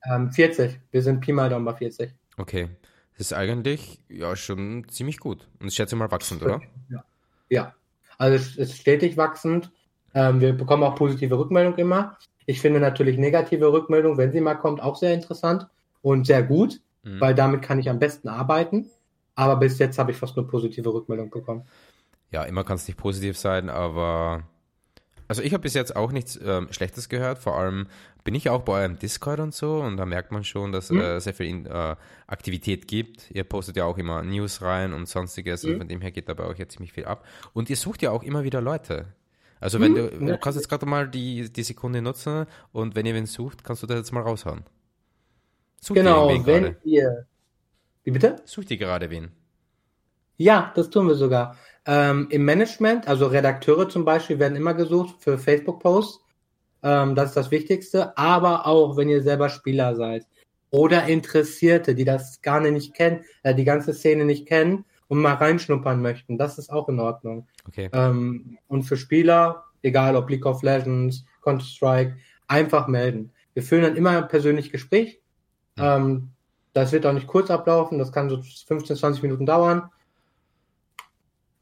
[0.09, 0.79] Ähm, 40.
[0.91, 2.13] Wir sind Pi mal Daumen bei 40.
[2.37, 2.69] Okay.
[3.17, 5.47] Das ist eigentlich ja schon ziemlich gut.
[5.59, 6.61] Und ich schätze mal wachsend, oder?
[6.89, 7.03] Ja.
[7.49, 7.73] ja.
[8.17, 9.71] Also es ist stetig wachsend.
[10.13, 12.17] Ähm, wir bekommen auch positive Rückmeldungen immer.
[12.45, 15.67] Ich finde natürlich negative Rückmeldungen, wenn sie mal kommt, auch sehr interessant
[16.01, 17.19] und sehr gut, mhm.
[17.19, 18.89] weil damit kann ich am besten arbeiten.
[19.35, 21.63] Aber bis jetzt habe ich fast nur positive Rückmeldungen bekommen.
[22.31, 24.43] Ja, immer kann es nicht positiv sein, aber
[25.27, 27.39] also ich habe bis jetzt auch nichts ähm, Schlechtes gehört.
[27.39, 27.87] Vor allem
[28.23, 31.01] bin ich auch bei eurem Discord und so und da merkt man schon, dass mhm.
[31.01, 31.95] äh, sehr viel äh,
[32.27, 33.31] Aktivität gibt.
[33.31, 35.71] Ihr postet ja auch immer News rein und sonstiges mhm.
[35.71, 37.25] und von dem her geht da bei euch jetzt ziemlich viel ab.
[37.53, 39.07] Und ihr sucht ja auch immer wieder Leute.
[39.59, 39.95] Also wenn mhm.
[39.95, 43.63] du, du kannst jetzt gerade mal die, die Sekunde nutzen und wenn ihr wen sucht,
[43.63, 44.63] kannst du das jetzt mal raushauen.
[45.79, 46.77] Sucht genau, ihr wenn gerade?
[46.83, 47.25] ihr.
[48.03, 48.37] Wie bitte?
[48.45, 49.31] Sucht ihr gerade wen?
[50.37, 51.57] Ja, das tun wir sogar.
[51.87, 56.19] Ähm, Im Management, also Redakteure zum Beispiel, werden immer gesucht für Facebook-Posts.
[56.83, 58.17] Ähm, das ist das Wichtigste.
[58.17, 60.27] Aber auch, wenn ihr selber Spieler seid
[60.69, 65.35] oder Interessierte, die das gar nicht kennen, äh, die ganze Szene nicht kennen und mal
[65.35, 67.47] reinschnuppern möchten, das ist auch in Ordnung.
[67.65, 67.89] Okay.
[67.93, 72.17] Ähm, und für Spieler, egal ob League of Legends, Counter-Strike,
[72.49, 73.31] einfach melden.
[73.53, 75.21] Wir führen dann immer ein persönliches Gespräch.
[75.79, 76.31] Mhm.
[76.73, 79.91] das wird auch nicht kurz ablaufen, das kann so 15, 20 Minuten dauern.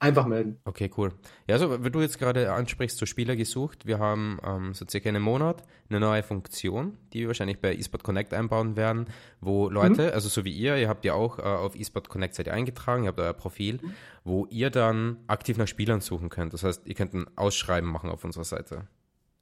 [0.06, 0.60] Einfach melden.
[0.66, 1.14] Okay, cool.
[1.48, 5.10] Ja, also wenn du jetzt gerade ansprichst, so Spieler gesucht, wir haben ähm, so circa
[5.10, 9.08] einen Monat eine neue Funktion, die wir wahrscheinlich bei eSport Connect einbauen werden,
[9.42, 10.14] wo Leute, mhm.
[10.14, 13.04] also so wie ihr, ihr habt ja auch äh, auf eSport Connect seid ihr eingetragen,
[13.04, 13.94] ihr habt euer Profil, mhm.
[14.24, 16.54] wo ihr dann aktiv nach Spielern suchen könnt.
[16.54, 18.88] Das heißt, ihr könnt ein Ausschreiben machen auf unserer Seite.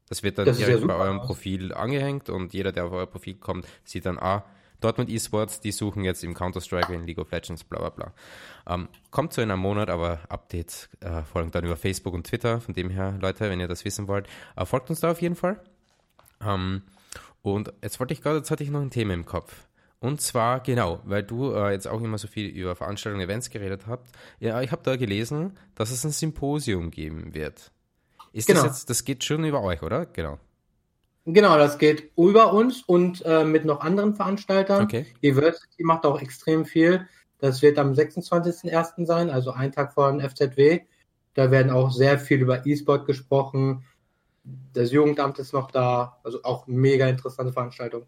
[0.08, 3.08] Das wird dann das direkt ja bei eurem Profil angehängt und jeder, der auf euer
[3.08, 4.46] Profil kommt, sieht dann, ah,
[4.84, 8.14] Dortmund Esports, die suchen jetzt im Counter-Strike, in League of Legends, bla bla bla.
[8.68, 12.62] Ähm, kommt so in einem Monat, aber Updates äh, folgen dann über Facebook und Twitter.
[12.62, 15.36] Von dem her, Leute, wenn ihr das wissen wollt, äh, folgt uns da auf jeden
[15.36, 15.62] Fall.
[16.42, 16.84] Ähm,
[17.42, 19.68] und jetzt wollte ich gerade, jetzt hatte ich noch ein Thema im Kopf.
[20.00, 23.88] Und zwar, genau, weil du äh, jetzt auch immer so viel über Veranstaltungen, Events geredet
[23.88, 24.10] habt.
[24.40, 27.72] Ja, ich habe da gelesen, dass es ein Symposium geben wird.
[28.34, 28.64] Ist genau.
[28.64, 30.06] das jetzt, das geht schon über euch, oder?
[30.08, 30.40] Genau.
[31.26, 34.84] Genau, das geht über uns und äh, mit noch anderen Veranstaltern.
[34.84, 35.06] Okay.
[35.24, 37.08] Diversity macht auch extrem viel.
[37.40, 39.06] Das wird am 26.01.
[39.06, 40.82] sein, also ein Tag vor dem FZW.
[41.34, 43.86] Da werden auch sehr viel über E-Sport gesprochen.
[44.74, 48.06] Das Jugendamt ist noch da, also auch mega interessante Veranstaltung.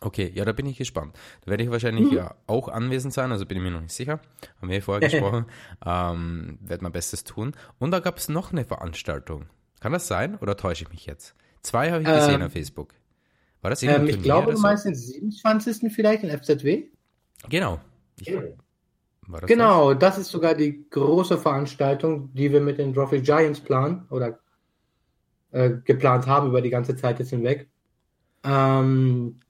[0.00, 1.14] Okay, ja, da bin ich gespannt.
[1.44, 2.16] Da werde ich wahrscheinlich mhm.
[2.16, 4.20] ja auch anwesend sein, also bin ich mir noch nicht sicher.
[4.60, 5.46] Haben wir vorher gesprochen.
[5.84, 7.52] ähm, werde mein Bestes tun.
[7.78, 9.46] Und da gab es noch eine Veranstaltung.
[9.80, 11.34] Kann das sein oder täusche ich mich jetzt?
[11.62, 12.94] Zwei habe ich gesehen ähm, auf Facebook.
[13.60, 15.92] War das irgendwie ähm, Ich glaube, du meinst den 27.
[15.92, 16.84] vielleicht in FZW?
[17.48, 17.80] Genau.
[18.18, 20.16] Ich, das genau, das?
[20.16, 20.26] das?
[20.26, 24.40] ist sogar die große Veranstaltung, die wir mit den Trophy Giants planen oder
[25.52, 27.68] äh, geplant haben über die ganze Zeit jetzt hinweg.
[28.44, 29.40] Ähm,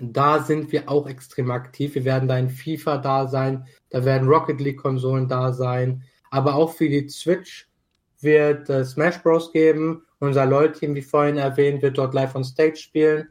[0.00, 1.94] da sind wir auch extrem aktiv.
[1.94, 6.54] Wir werden da in FIFA da sein, da werden Rocket League Konsolen da sein, aber
[6.54, 7.68] auch für die Switch
[8.20, 9.52] wird äh, Smash Bros.
[9.52, 10.04] geben.
[10.22, 13.26] Unser LOL-Team, wie vorhin erwähnt, wird dort live on Stage spielen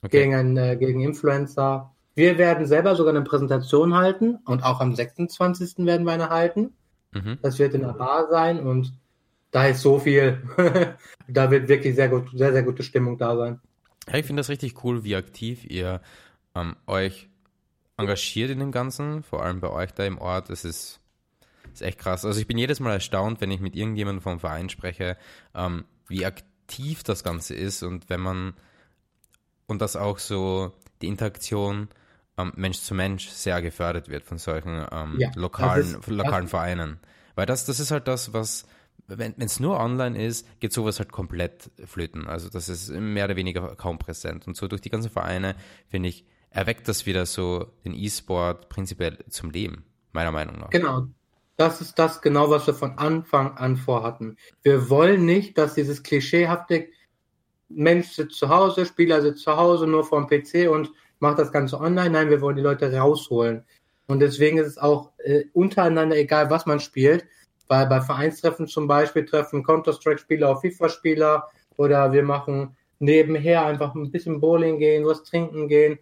[0.00, 0.20] okay.
[0.20, 1.90] gegen, einen, äh, gegen Influencer.
[2.14, 5.86] Wir werden selber sogar eine Präsentation halten und auch am 26.
[5.86, 6.72] werden wir eine halten.
[7.10, 7.38] Mhm.
[7.42, 8.92] Das wird in der Bar sein und
[9.50, 10.40] da ist so viel.
[11.28, 13.60] da wird wirklich sehr gut, sehr, sehr gute Stimmung da sein.
[14.08, 16.00] Ja, ich finde das richtig cool, wie aktiv ihr
[16.54, 17.28] ähm, euch
[17.96, 20.48] engagiert in dem Ganzen, vor allem bei euch da im Ort.
[20.48, 21.00] Es ist
[21.72, 22.24] ist echt krass.
[22.24, 25.16] Also ich bin jedes Mal erstaunt, wenn ich mit irgendjemandem vom Verein spreche,
[25.54, 28.54] ähm, wie aktiv das Ganze ist und wenn man
[29.66, 31.88] und dass auch so die Interaktion
[32.36, 36.98] ähm, Mensch zu Mensch sehr gefördert wird von solchen ähm, ja, lokalen, ist, lokalen Vereinen.
[37.34, 38.66] Weil das, das ist halt das, was,
[39.06, 42.26] wenn es nur online ist, geht sowas halt komplett flöten.
[42.26, 44.46] Also das ist mehr oder weniger kaum präsent.
[44.46, 45.54] Und so durch die ganzen Vereine,
[45.88, 50.70] finde ich, erweckt das wieder so den E-Sport prinzipiell zum Leben, meiner Meinung nach.
[50.70, 51.06] Genau,
[51.60, 54.38] das ist das genau, was wir von Anfang an vorhatten.
[54.62, 56.88] Wir wollen nicht, dass dieses klischeehafte
[57.68, 61.52] Mensch sitzt zu Hause, Spieler sitzt zu Hause nur vor dem PC und macht das
[61.52, 62.08] Ganze online.
[62.08, 63.62] Nein, wir wollen die Leute rausholen.
[64.06, 67.26] Und deswegen ist es auch äh, untereinander egal, was man spielt,
[67.68, 71.46] weil bei Vereinstreffen zum Beispiel treffen Counter-Strike-Spieler auf FIFA-Spieler
[71.76, 75.98] oder wir machen nebenher einfach ein bisschen Bowling gehen, was trinken gehen.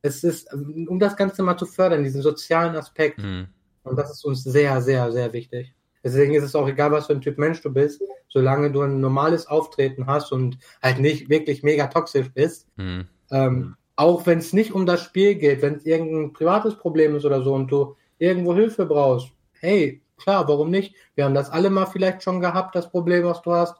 [0.00, 3.18] Es ist, um das Ganze mal zu fördern, diesen sozialen Aspekt.
[3.18, 3.48] Mhm
[3.84, 5.74] und das ist uns sehr, sehr, sehr wichtig.
[6.04, 9.00] Deswegen ist es auch egal, was für ein Typ Mensch du bist, solange du ein
[9.00, 12.66] normales Auftreten hast und halt nicht wirklich mega toxisch bist.
[12.76, 13.06] Mhm.
[13.30, 17.24] Ähm, auch wenn es nicht um das Spiel geht, wenn es irgendein privates Problem ist
[17.24, 19.28] oder so und du irgendwo Hilfe brauchst,
[19.60, 20.94] hey, klar, warum nicht?
[21.14, 23.76] Wir haben das alle mal vielleicht schon gehabt, das Problem, was du hast.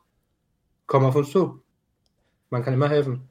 [0.86, 1.60] Komm auf uns zu.
[2.50, 3.28] Man kann immer helfen.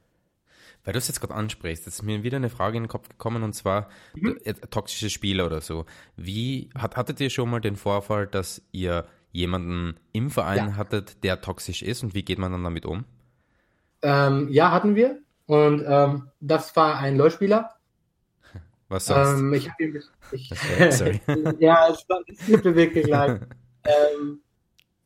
[0.83, 3.43] Weil du es jetzt gerade ansprichst, ist mir wieder eine Frage in den Kopf gekommen
[3.43, 4.39] und zwar mhm.
[4.43, 5.85] Äh, toxische Spieler oder so.
[6.15, 10.75] Wie hat, hattet ihr schon mal den Vorfall, dass ihr jemanden im Verein ja.
[10.75, 13.05] hattet, der toxisch ist und wie geht man dann damit um?
[14.01, 15.19] Ähm, ja, hatten wir.
[15.45, 17.69] Und ähm, das war ein LoL-Spieler.
[18.89, 19.39] Was sonst?
[19.39, 20.03] Ähm, ich habe ihn.
[20.31, 20.51] Ich,
[20.89, 21.21] sorry.
[21.59, 23.41] ja, es war mir wirklich leid.
[23.83, 24.41] ähm,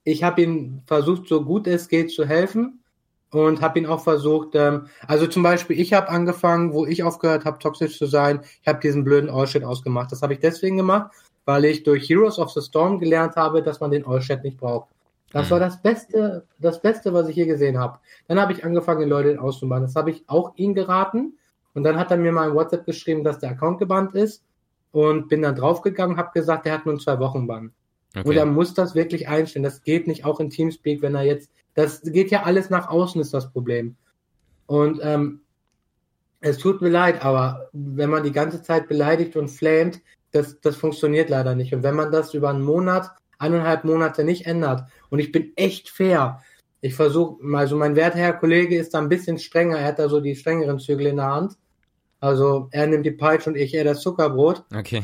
[0.03, 2.84] ich habe ihn versucht, so gut es geht, zu helfen
[3.31, 7.45] und habe ihn auch versucht, ähm, also zum Beispiel, ich habe angefangen, wo ich aufgehört
[7.45, 10.11] habe, toxisch zu sein, ich habe diesen blöden Allshit ausgemacht.
[10.11, 11.11] Das habe ich deswegen gemacht,
[11.45, 14.89] weil ich durch Heroes of the Storm gelernt habe, dass man den Allshit nicht braucht.
[15.31, 15.51] Das mhm.
[15.51, 17.99] war das Beste, das Beste, was ich hier gesehen habe.
[18.27, 19.83] Dann habe ich angefangen, den Leuten auszumachen.
[19.83, 21.37] Das habe ich auch ihm geraten.
[21.73, 24.43] Und dann hat er mir mal ein WhatsApp geschrieben, dass der Account gebannt ist.
[24.91, 27.73] Und bin dann draufgegangen, habe gesagt, der hat nur zwei Wochen Bann.
[28.15, 28.29] Okay.
[28.29, 29.63] Und er muss das wirklich einstellen.
[29.63, 33.21] Das geht nicht auch in Teamspeak, wenn er jetzt, das geht ja alles nach außen,
[33.21, 33.95] ist das Problem.
[34.65, 35.41] Und ähm,
[36.39, 40.75] es tut mir leid, aber wenn man die ganze Zeit beleidigt und flamet, das, das
[40.75, 41.73] funktioniert leider nicht.
[41.73, 45.89] Und wenn man das über einen Monat, eineinhalb Monate nicht ändert, und ich bin echt
[45.89, 46.41] fair,
[46.81, 50.19] ich versuche, also mein werter Kollege ist da ein bisschen strenger, er hat da so
[50.21, 51.53] die strengeren Zügel in der Hand.
[52.19, 54.63] Also er nimmt die Peitsche und ich eher das Zuckerbrot.
[54.75, 55.03] Okay.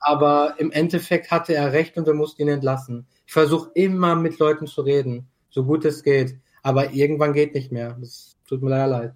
[0.00, 3.06] aber im Endeffekt hatte er recht und wir mussten ihn entlassen.
[3.26, 6.36] Ich versuche immer mit Leuten zu reden, so gut es geht.
[6.62, 7.96] Aber irgendwann geht nicht mehr.
[7.98, 9.14] Das tut mir leider leid.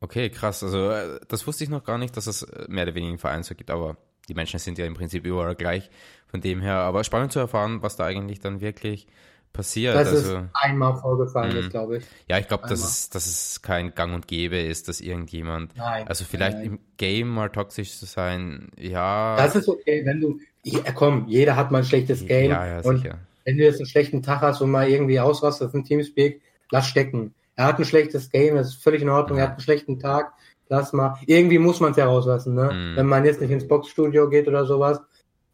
[0.00, 0.62] Okay, krass.
[0.62, 3.18] Also äh, das wusste ich noch gar nicht, dass es äh, mehr oder weniger einen
[3.18, 3.96] Verein so gibt, aber
[4.28, 5.90] die Menschen sind ja im Prinzip überall gleich.
[6.28, 9.08] Von dem her, aber spannend zu erfahren, was da eigentlich dann wirklich
[9.52, 9.96] passiert.
[9.96, 11.70] Das also, ist einmal vorgefallen ist, mhm.
[11.70, 12.04] glaube ich.
[12.28, 16.06] Ja, ich glaube, dass es, dass es kein Gang und Gäbe ist, dass irgendjemand, nein,
[16.06, 16.66] also vielleicht nein.
[16.66, 19.36] im Game mal toxisch zu sein, ja.
[19.36, 22.52] Das ist okay, wenn du, ja, komm, jeder hat mal ein schlechtes Game.
[22.52, 23.18] Ja, ja, sicher.
[23.44, 27.34] Wenn du jetzt einen schlechten Tag hast und mal irgendwie ausrastest ein Teamspeak, lass stecken.
[27.56, 30.32] Er hat ein schlechtes Game, das ist völlig in Ordnung, er hat einen schlechten Tag,
[30.68, 31.18] lass mal.
[31.26, 32.70] Irgendwie muss man es ja rauslassen, ne?
[32.72, 32.96] Mhm.
[32.96, 35.00] Wenn man jetzt nicht ins Boxstudio geht oder sowas,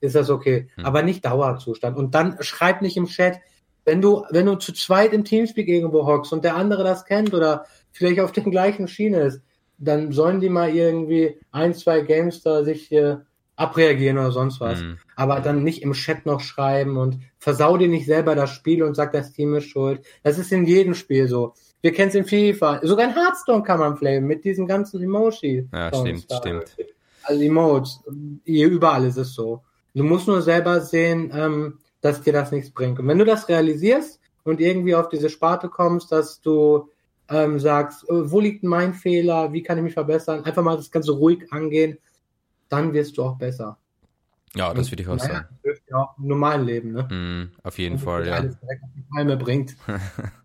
[0.00, 0.68] ist das okay.
[0.76, 0.84] Mhm.
[0.84, 1.96] Aber nicht Dauerzustand.
[1.96, 3.40] Und dann schreib nicht im Chat,
[3.84, 7.32] wenn du, wenn du zu zweit im Teamspeak irgendwo hockst und der andere das kennt
[7.32, 9.42] oder vielleicht auf den gleichen Schiene ist,
[9.78, 13.16] dann sollen die mal irgendwie ein, zwei Games da sich äh,
[13.56, 14.80] abreagieren oder sonst was.
[14.80, 14.98] Mhm.
[15.16, 18.94] Aber dann nicht im Chat noch schreiben und versau dir nicht selber das Spiel und
[18.94, 20.04] sag, das Team ist schuld.
[20.22, 21.54] Das ist in jedem Spiel so.
[21.80, 22.80] Wir kennen es in FIFA.
[22.82, 25.68] Sogar in Hearthstone kann man flamen mit diesen ganzen Emoji.
[25.72, 26.36] Ja, stimmt, da.
[26.36, 26.76] stimmt.
[27.22, 28.00] Also Emotes.
[28.44, 29.62] Hier überall ist es so.
[29.94, 32.98] Du musst nur selber sehen, ähm, dass dir das nichts bringt.
[32.98, 36.90] Und wenn du das realisierst und irgendwie auf diese Sparte kommst, dass du
[37.30, 40.90] ähm, sagst, äh, wo liegt mein Fehler, wie kann ich mich verbessern, einfach mal das
[40.90, 41.98] Ganze ruhig angehen,
[42.68, 43.78] dann wirst du auch besser.
[44.54, 45.46] Ja, das würde ich auch sagen.
[45.62, 47.02] Das ja auch im normalen Leben, ne?
[47.02, 48.34] Mm, auf jeden und Fall, ja.
[48.34, 49.76] Alles direkt auf die Palme bringt.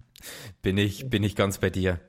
[0.61, 1.99] bin ich, bin ich ganz bei dir.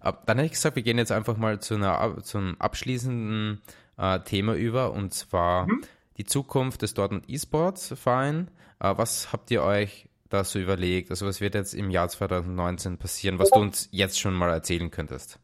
[0.00, 3.60] Dann hätte ich gesagt, wir gehen jetzt einfach mal zu einer, zum abschließenden
[3.98, 5.82] äh, Thema über und zwar mhm.
[6.16, 8.50] die Zukunft des Dortmund E-Sports Verein.
[8.80, 11.10] Äh, was habt ihr euch da so überlegt?
[11.10, 14.90] Also was wird jetzt im Jahr 2019 passieren, was du uns jetzt schon mal erzählen
[14.90, 15.38] könntest?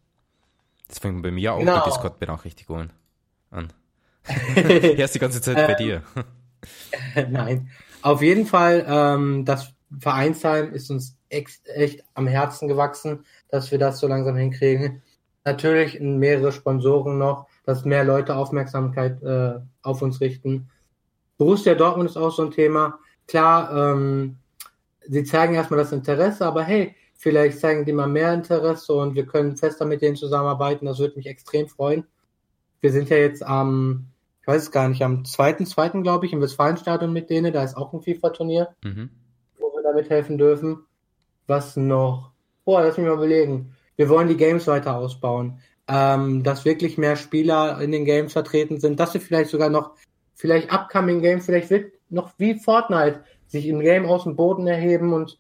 [0.88, 1.85] Das fängt bei mir auch genau.
[1.85, 2.92] die Discord-Benachrichtigungen
[3.50, 3.72] an.
[4.55, 6.03] Hier ist die ganze Zeit bei dir.
[7.31, 7.71] Nein,
[8.03, 11.61] auf jeden Fall, ähm, das Vereinsheim ist uns echt,
[12.14, 15.03] am Herzen gewachsen, dass wir das so langsam hinkriegen.
[15.45, 20.71] Natürlich mehrere Sponsoren noch, dass mehr Leute Aufmerksamkeit äh, auf uns richten.
[21.38, 24.38] Borussia Dortmund ist auch so ein Thema klar, ähm,
[25.07, 29.27] sie zeigen erstmal das Interesse, aber hey, vielleicht zeigen die mal mehr Interesse und wir
[29.27, 30.87] können fester mit denen zusammenarbeiten.
[30.87, 32.05] Das würde mich extrem freuen.
[32.81, 34.07] Wir sind ja jetzt am,
[34.48, 37.52] weiß es gar nicht, am zweiten, zweiten, glaube ich, im Westfalenstadion mit denen.
[37.52, 39.11] Da ist auch ein FIFA-Turnier, mhm.
[39.58, 40.87] wo wir damit helfen dürfen.
[41.46, 42.32] Was noch?
[42.64, 43.76] Boah, lass mich mal überlegen.
[43.96, 45.61] Wir wollen die Games weiter ausbauen.
[45.87, 49.92] Ähm, dass wirklich mehr Spieler in den Games vertreten sind, dass wir vielleicht sogar noch,
[50.34, 55.14] vielleicht upcoming Games, vielleicht wird noch wie Fortnite sich im Game aus dem Boden erheben
[55.14, 55.38] und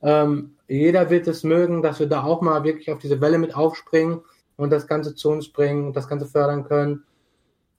[0.00, 3.56] ähm, jeder wird es mögen, dass wir da auch mal wirklich auf diese Welle mit
[3.56, 4.20] aufspringen
[4.56, 7.02] und das Ganze zu uns bringen und das Ganze fördern können.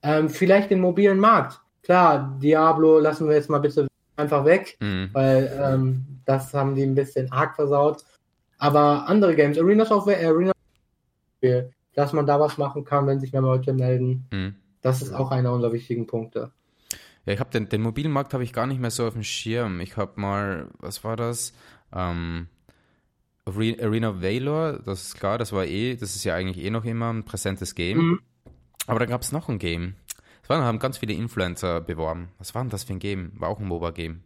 [0.01, 1.59] Ähm, vielleicht den mobilen Markt.
[1.83, 5.09] Klar, Diablo lassen wir jetzt mal bitte einfach weg, mhm.
[5.13, 8.03] weil ähm, das haben die ein bisschen arg versaut.
[8.57, 10.51] Aber andere Games, Arenas of Arena,
[11.95, 14.55] dass man da was machen kann, wenn sich mehr Leute melden, mhm.
[14.81, 16.51] das ist auch einer unserer wichtigen Punkte.
[17.25, 19.23] Ja, ich habe den, den mobilen Markt habe ich gar nicht mehr so auf dem
[19.23, 19.79] Schirm.
[19.79, 21.53] Ich habe mal, was war das?
[21.93, 22.47] Ähm,
[23.45, 27.11] Arena Valor, das ist klar, das war eh, das ist ja eigentlich eh noch immer
[27.11, 27.97] ein präsentes Game.
[27.97, 28.19] Mhm.
[28.89, 29.95] Aber da gab es noch ein Game.
[30.43, 32.29] Es waren, haben ganz viele Influencer beworben.
[32.37, 33.31] Was war denn das für ein Game?
[33.35, 34.23] War auch ein MOBA-Game.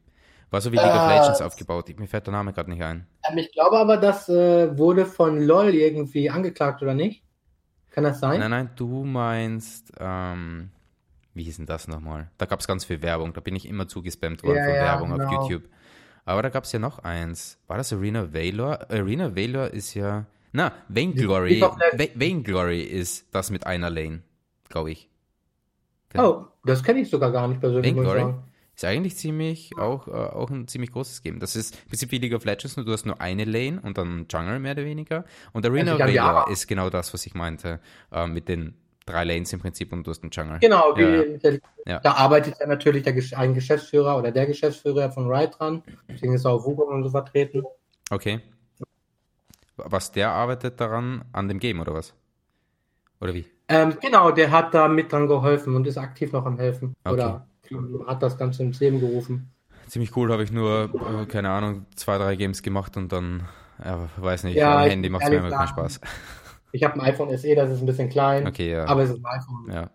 [0.51, 1.89] War so wie League of Legends aufgebaut.
[1.97, 3.07] Mir fällt der Name gerade nicht ein.
[3.27, 7.23] Ähm, ich glaube aber, das äh, wurde von LOL irgendwie angeklagt, oder nicht?
[7.89, 8.39] Kann das sein?
[8.39, 10.69] Nein, nein, du meinst, ähm,
[11.33, 12.29] wie hieß denn das nochmal?
[12.37, 13.33] Da gab es ganz viel Werbung.
[13.33, 15.41] Da bin ich immer zugespammt worden Ja, von ja, Werbung auf genau.
[15.41, 15.63] YouTube.
[16.25, 17.59] Aber da gab es ja noch eins.
[17.67, 18.89] War das Arena Valor?
[18.89, 20.25] Arena Valor ist ja.
[20.51, 21.61] Na, Vainglory.
[22.15, 24.21] Vainglory ist das mit einer Lane,
[24.73, 25.09] glaube ich.
[26.17, 28.43] Oh, das kenne ich sogar gar nicht persönlich, muss ich Vainglory sagen.
[28.75, 31.39] ist eigentlich ziemlich auch, äh, auch ein ziemlich großes Game.
[31.39, 33.97] Das ist im Prinzip wie League of Legends, nur du hast nur eine Lane und
[33.97, 35.25] dann Jungle mehr oder weniger.
[35.53, 37.79] Und Arena Also, ja, ist genau das, was ich meinte,
[38.11, 40.59] äh, mit den drei Lanes im Prinzip und du hast einen Jungle.
[40.59, 41.57] Genau, wie, Ja, ja.
[41.85, 41.99] Ja.
[41.99, 45.83] da arbeitet ja natürlich der, ein Geschäftsführer oder der Geschäftsführer von Riot dran.
[46.09, 47.63] Deswegen ist er auf Wukong und so vertreten.
[48.09, 48.39] Okay.
[49.75, 52.13] Was der arbeitet daran an dem Game oder was?
[53.23, 53.45] Oder wie?
[53.69, 56.93] Ähm, genau, der hat da mit dran geholfen und ist aktiv noch am Helfen.
[57.05, 57.13] Okay.
[57.13, 57.45] Oder
[58.05, 59.49] hat das Ganze ins Leben gerufen.
[59.87, 60.89] Ziemlich cool, habe ich nur,
[61.21, 63.43] äh, keine Ahnung, zwei, drei Games gemacht und dann,
[63.83, 66.01] ja, weiß nicht, Ja, am Handy macht es mir immer keinen Spaß.
[66.73, 68.85] Ich habe ein iPhone SE, das ist ein bisschen klein, Okay, ja.
[68.85, 69.71] aber es ist ein iPhone.
[69.71, 69.89] ja.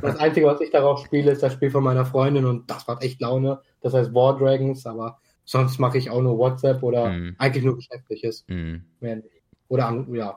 [0.00, 3.02] Das Einzige, was ich darauf spiele, ist das Spiel von meiner Freundin und das macht
[3.02, 3.60] echt Laune.
[3.80, 7.34] Das heißt War Dragons, aber sonst mache ich auch nur WhatsApp oder Mhm.
[7.38, 8.44] eigentlich nur Geschäftliches.
[8.48, 9.24] Nicht.
[9.68, 10.36] Oder ja.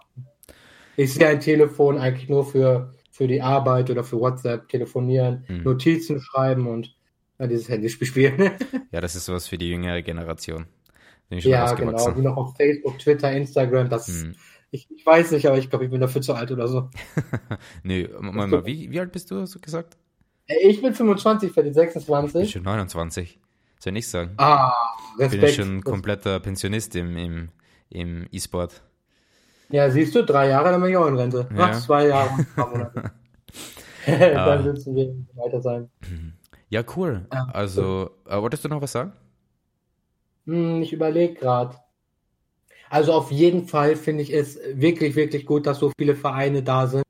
[1.04, 5.64] Ich sehe ein Telefon eigentlich nur für, für die Arbeit oder für WhatsApp, telefonieren, Mhm.
[5.64, 6.96] Notizen schreiben und
[7.40, 8.52] ja, dieses Handyspiel spielen.
[8.92, 10.66] ja, das ist sowas für die jüngere Generation.
[11.30, 12.12] Bin ja, genau.
[12.12, 14.36] Die noch auf Facebook, Twitter, Instagram, das Mhm.
[14.70, 16.90] ich, ich weiß nicht, aber ich glaube, ich bin dafür zu alt oder so.
[17.84, 19.98] Nö, Moment mal, wie, wie alt bist du, hast du gesagt?
[20.62, 22.52] Ich bin 25, für die Ich bin 26.
[22.52, 23.40] schon 29.
[23.80, 24.34] Soll ich nicht sagen?
[24.38, 24.74] Ah,
[25.18, 25.44] bin Respekt.
[25.50, 27.50] ich schon ein kompletter Pensionist im, im,
[27.90, 28.84] im E-Sport.
[29.72, 31.48] Ja, siehst du, drei Jahre, dann bin ich auch in Rente.
[31.56, 31.72] Ja.
[31.72, 32.46] Ach, zwei Jahre
[34.06, 35.90] dann müssen wir weiter sein.
[36.70, 37.28] Ja, cool.
[37.32, 37.48] Ja.
[37.54, 39.14] Also, äh, wolltest du noch was sagen?
[40.46, 41.76] Hm, ich überlege gerade.
[42.90, 46.88] Also auf jeden Fall finde ich es wirklich, wirklich gut, dass so viele Vereine da
[46.88, 47.04] sind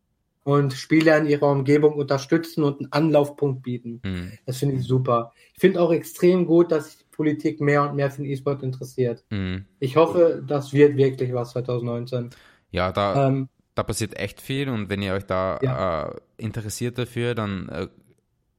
[0.43, 3.99] und Spieler in ihrer Umgebung unterstützen und einen Anlaufpunkt bieten.
[4.03, 4.31] Mhm.
[4.45, 5.31] Das finde ich super.
[5.53, 8.63] Ich finde auch extrem gut, dass sich die Politik mehr und mehr für den E-Sport
[8.63, 9.23] interessiert.
[9.31, 9.65] Mhm.
[9.79, 12.29] Ich hoffe, das wird wirklich was 2019.
[12.71, 17.35] Ja, da, Ähm, da passiert echt viel und wenn ihr euch da äh, interessiert dafür,
[17.35, 17.87] dann äh,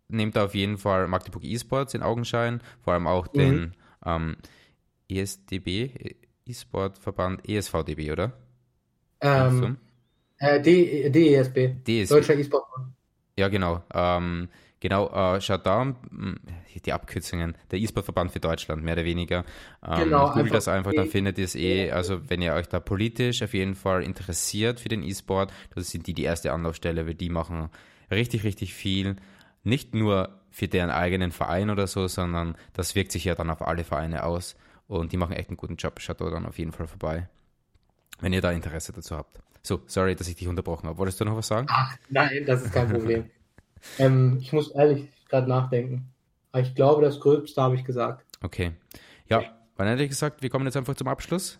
[0.08, 3.38] nehmt da auf jeden Fall Magdeburg eSports in Augenschein, vor allem auch Mhm.
[3.38, 4.36] den ähm,
[5.10, 8.32] ESDB, eSport-Verband ESVDB, oder?
[9.20, 9.78] ähm,
[10.38, 12.14] äh, D- DESB, DSB.
[12.14, 12.64] Deutscher E-Sport.
[13.38, 13.82] Ja, genau.
[13.94, 14.48] Ähm,
[14.82, 16.38] genau, äh, schaut da, m,
[16.84, 19.44] die Abkürzungen, der E-Sport-Verband für Deutschland, mehr oder weniger.
[19.86, 21.90] Ähm, Genau, googelt einfach das einfach, dann die- findet ihr es eh.
[21.90, 26.06] Also, wenn ihr euch da politisch auf jeden Fall interessiert für den E-Sport, das sind
[26.06, 27.70] die die erste Anlaufstelle, weil die machen
[28.10, 29.16] richtig, richtig viel.
[29.64, 33.62] Nicht nur für deren eigenen Verein oder so, sondern das wirkt sich ja dann auf
[33.62, 34.56] alle Vereine aus.
[34.88, 36.00] Und die machen echt einen guten Job.
[36.00, 37.28] Schaut da dann auf jeden Fall vorbei,
[38.20, 39.38] wenn ihr da Interesse dazu habt.
[39.62, 40.98] So, sorry, dass ich dich unterbrochen habe.
[40.98, 41.68] Wolltest du noch was sagen?
[41.70, 43.30] Ach, nein, das ist kein Problem.
[43.98, 46.12] Ähm, ich muss ehrlich gerade nachdenken.
[46.52, 48.24] Aber ich glaube, das Gröbste habe ich gesagt.
[48.42, 48.72] Okay.
[49.26, 49.42] Ja,
[49.76, 51.58] dann hätte ich gesagt, wir kommen jetzt einfach zum Abschluss.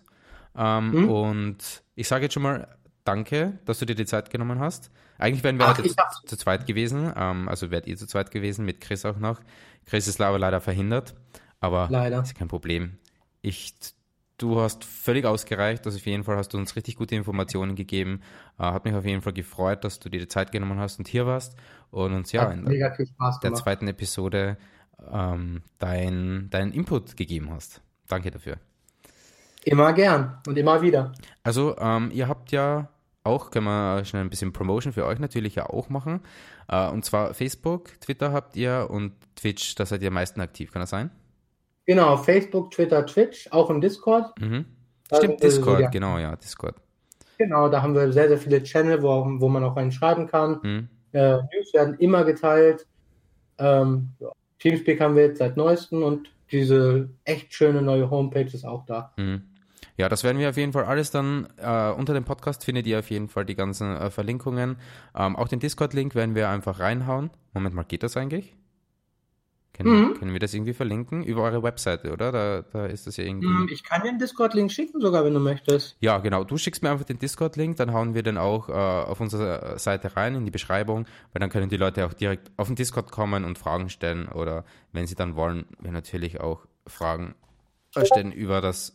[0.57, 1.11] Ähm, Hm?
[1.11, 2.68] Und ich sage jetzt schon mal
[3.05, 4.91] danke, dass du dir die Zeit genommen hast.
[5.18, 5.97] Eigentlich wären wir Ach, heute zu,
[6.27, 7.12] zu zweit gewesen.
[7.16, 9.41] Ähm, also wärt ihr zu zweit gewesen, mit Chris auch noch.
[9.87, 11.14] Chris ist leider verhindert.
[11.61, 12.20] Aber Leider.
[12.23, 12.99] ist kein Problem.
[13.41, 13.75] Ich,
[14.39, 15.85] du hast völlig ausgereicht.
[15.87, 18.20] Also auf jeden Fall hast du uns richtig gute Informationen gegeben.
[18.59, 21.09] Äh, hat mich auf jeden Fall gefreut, dass du dir die Zeit genommen hast und
[21.09, 21.57] hier warst.
[21.91, 23.57] Und uns ja in der gemacht.
[23.57, 24.57] zweiten Episode
[25.11, 27.80] ähm, dein, deinen Input gegeben hast.
[28.09, 28.57] Danke dafür.
[29.64, 31.12] Immer gern und immer wieder.
[31.45, 32.89] Also, ähm, ihr habt ja
[33.24, 36.20] auch, können wir schnell ein bisschen Promotion für euch natürlich ja auch machen.
[36.68, 40.72] Äh, und zwar Facebook, Twitter habt ihr und Twitch, da seid ihr am meisten aktiv,
[40.72, 41.11] kann das sein?
[41.87, 44.39] Genau, Facebook, Twitter, Twitch, auch im Discord.
[44.41, 44.66] Mhm.
[45.14, 45.89] Stimmt, so, Discord, ja.
[45.91, 46.76] genau, ja, Discord.
[47.39, 50.61] Genau, da haben wir sehr, sehr viele Channel, wo, wo man auch einen schreiben kann.
[50.62, 50.89] Mhm.
[51.12, 52.87] Äh, News werden immer geteilt.
[53.59, 54.30] Ähm, ja.
[54.59, 59.12] Teamspeak haben wir jetzt seit neuestem und diese echt schöne neue Homepage ist auch da.
[59.16, 59.43] Mhm.
[59.97, 62.99] Ja, das werden wir auf jeden Fall alles dann äh, unter dem Podcast findet ihr
[62.99, 64.76] auf jeden Fall die ganzen äh, Verlinkungen.
[65.14, 67.30] Ähm, auch den Discord-Link werden wir einfach reinhauen.
[67.53, 68.55] Moment mal, geht das eigentlich?
[69.75, 70.14] Können, Mhm.
[70.18, 71.25] können wir das irgendwie verlinken?
[71.25, 72.31] Über eure Webseite, oder?
[72.31, 73.47] Da, da ist das ja irgendwie.
[73.47, 75.97] Hm, Ich kann dir einen Discord-Link schicken, sogar wenn du möchtest.
[76.01, 76.45] Ja, genau.
[76.45, 80.14] Du schickst mir einfach den Discord-Link, dann hauen wir den auch äh, auf unsere Seite
[80.14, 83.45] rein in die Beschreibung, weil dann können die Leute auch direkt auf den Discord kommen
[83.45, 87.35] und Fragen stellen oder wenn sie dann wollen, wir natürlich auch Fragen
[87.97, 88.95] stellen über das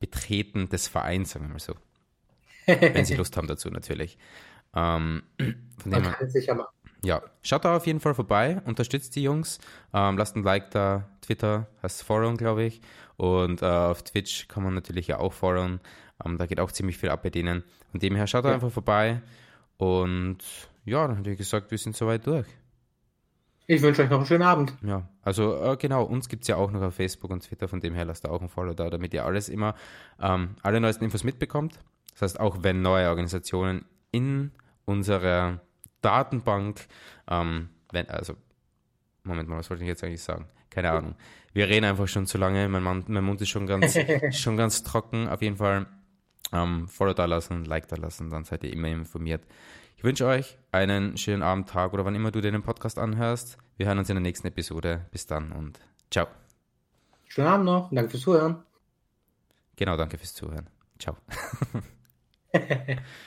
[0.00, 1.74] Betreten des Vereins, sagen wir mal so.
[2.66, 4.16] wenn sie Lust haben dazu natürlich.
[4.74, 5.22] Ähm,
[5.84, 6.74] Man kann es sicher machen.
[7.04, 9.58] Ja, schaut da auf jeden Fall vorbei, unterstützt die Jungs,
[9.92, 12.80] ähm, lasst ein Like da, Twitter heißt followen, glaube ich,
[13.16, 15.80] und äh, auf Twitch kann man natürlich ja auch followen,
[16.24, 17.62] ähm, da geht auch ziemlich viel ab bei denen.
[17.90, 19.22] Von dem her schaut da einfach vorbei
[19.76, 20.38] und
[20.84, 22.46] ja, dann hätte ich gesagt, wir sind soweit durch.
[23.66, 24.74] Ich wünsche euch noch einen schönen Abend.
[24.82, 27.80] Ja, also äh, genau, uns gibt es ja auch noch auf Facebook und Twitter, von
[27.80, 29.74] dem her lasst da auch ein Follow da, damit ihr alles immer,
[30.20, 31.78] ähm, alle neuesten Infos mitbekommt.
[32.12, 34.52] Das heißt, auch wenn neue Organisationen in
[34.84, 35.60] unserer
[36.04, 36.86] Datenbank,
[37.28, 38.36] ähm, wenn, also,
[39.22, 40.48] Moment mal, was wollte ich jetzt eigentlich sagen?
[40.70, 41.14] Keine Ahnung.
[41.52, 43.96] Wir reden einfach schon zu lange, mein, Mann, mein Mund ist schon ganz,
[44.32, 45.28] schon ganz trocken.
[45.28, 45.86] Auf jeden Fall
[46.52, 49.46] ähm, Follow da lassen, Like da lassen, dann seid ihr immer informiert.
[49.96, 53.56] Ich wünsche euch einen schönen Abend, Tag oder wann immer du den Podcast anhörst.
[53.76, 55.06] Wir hören uns in der nächsten Episode.
[55.10, 55.80] Bis dann und
[56.10, 56.26] ciao.
[57.28, 57.90] Schönen Abend noch.
[57.90, 58.62] Danke fürs Zuhören.
[59.76, 60.68] Genau, danke fürs Zuhören.
[60.98, 61.16] Ciao.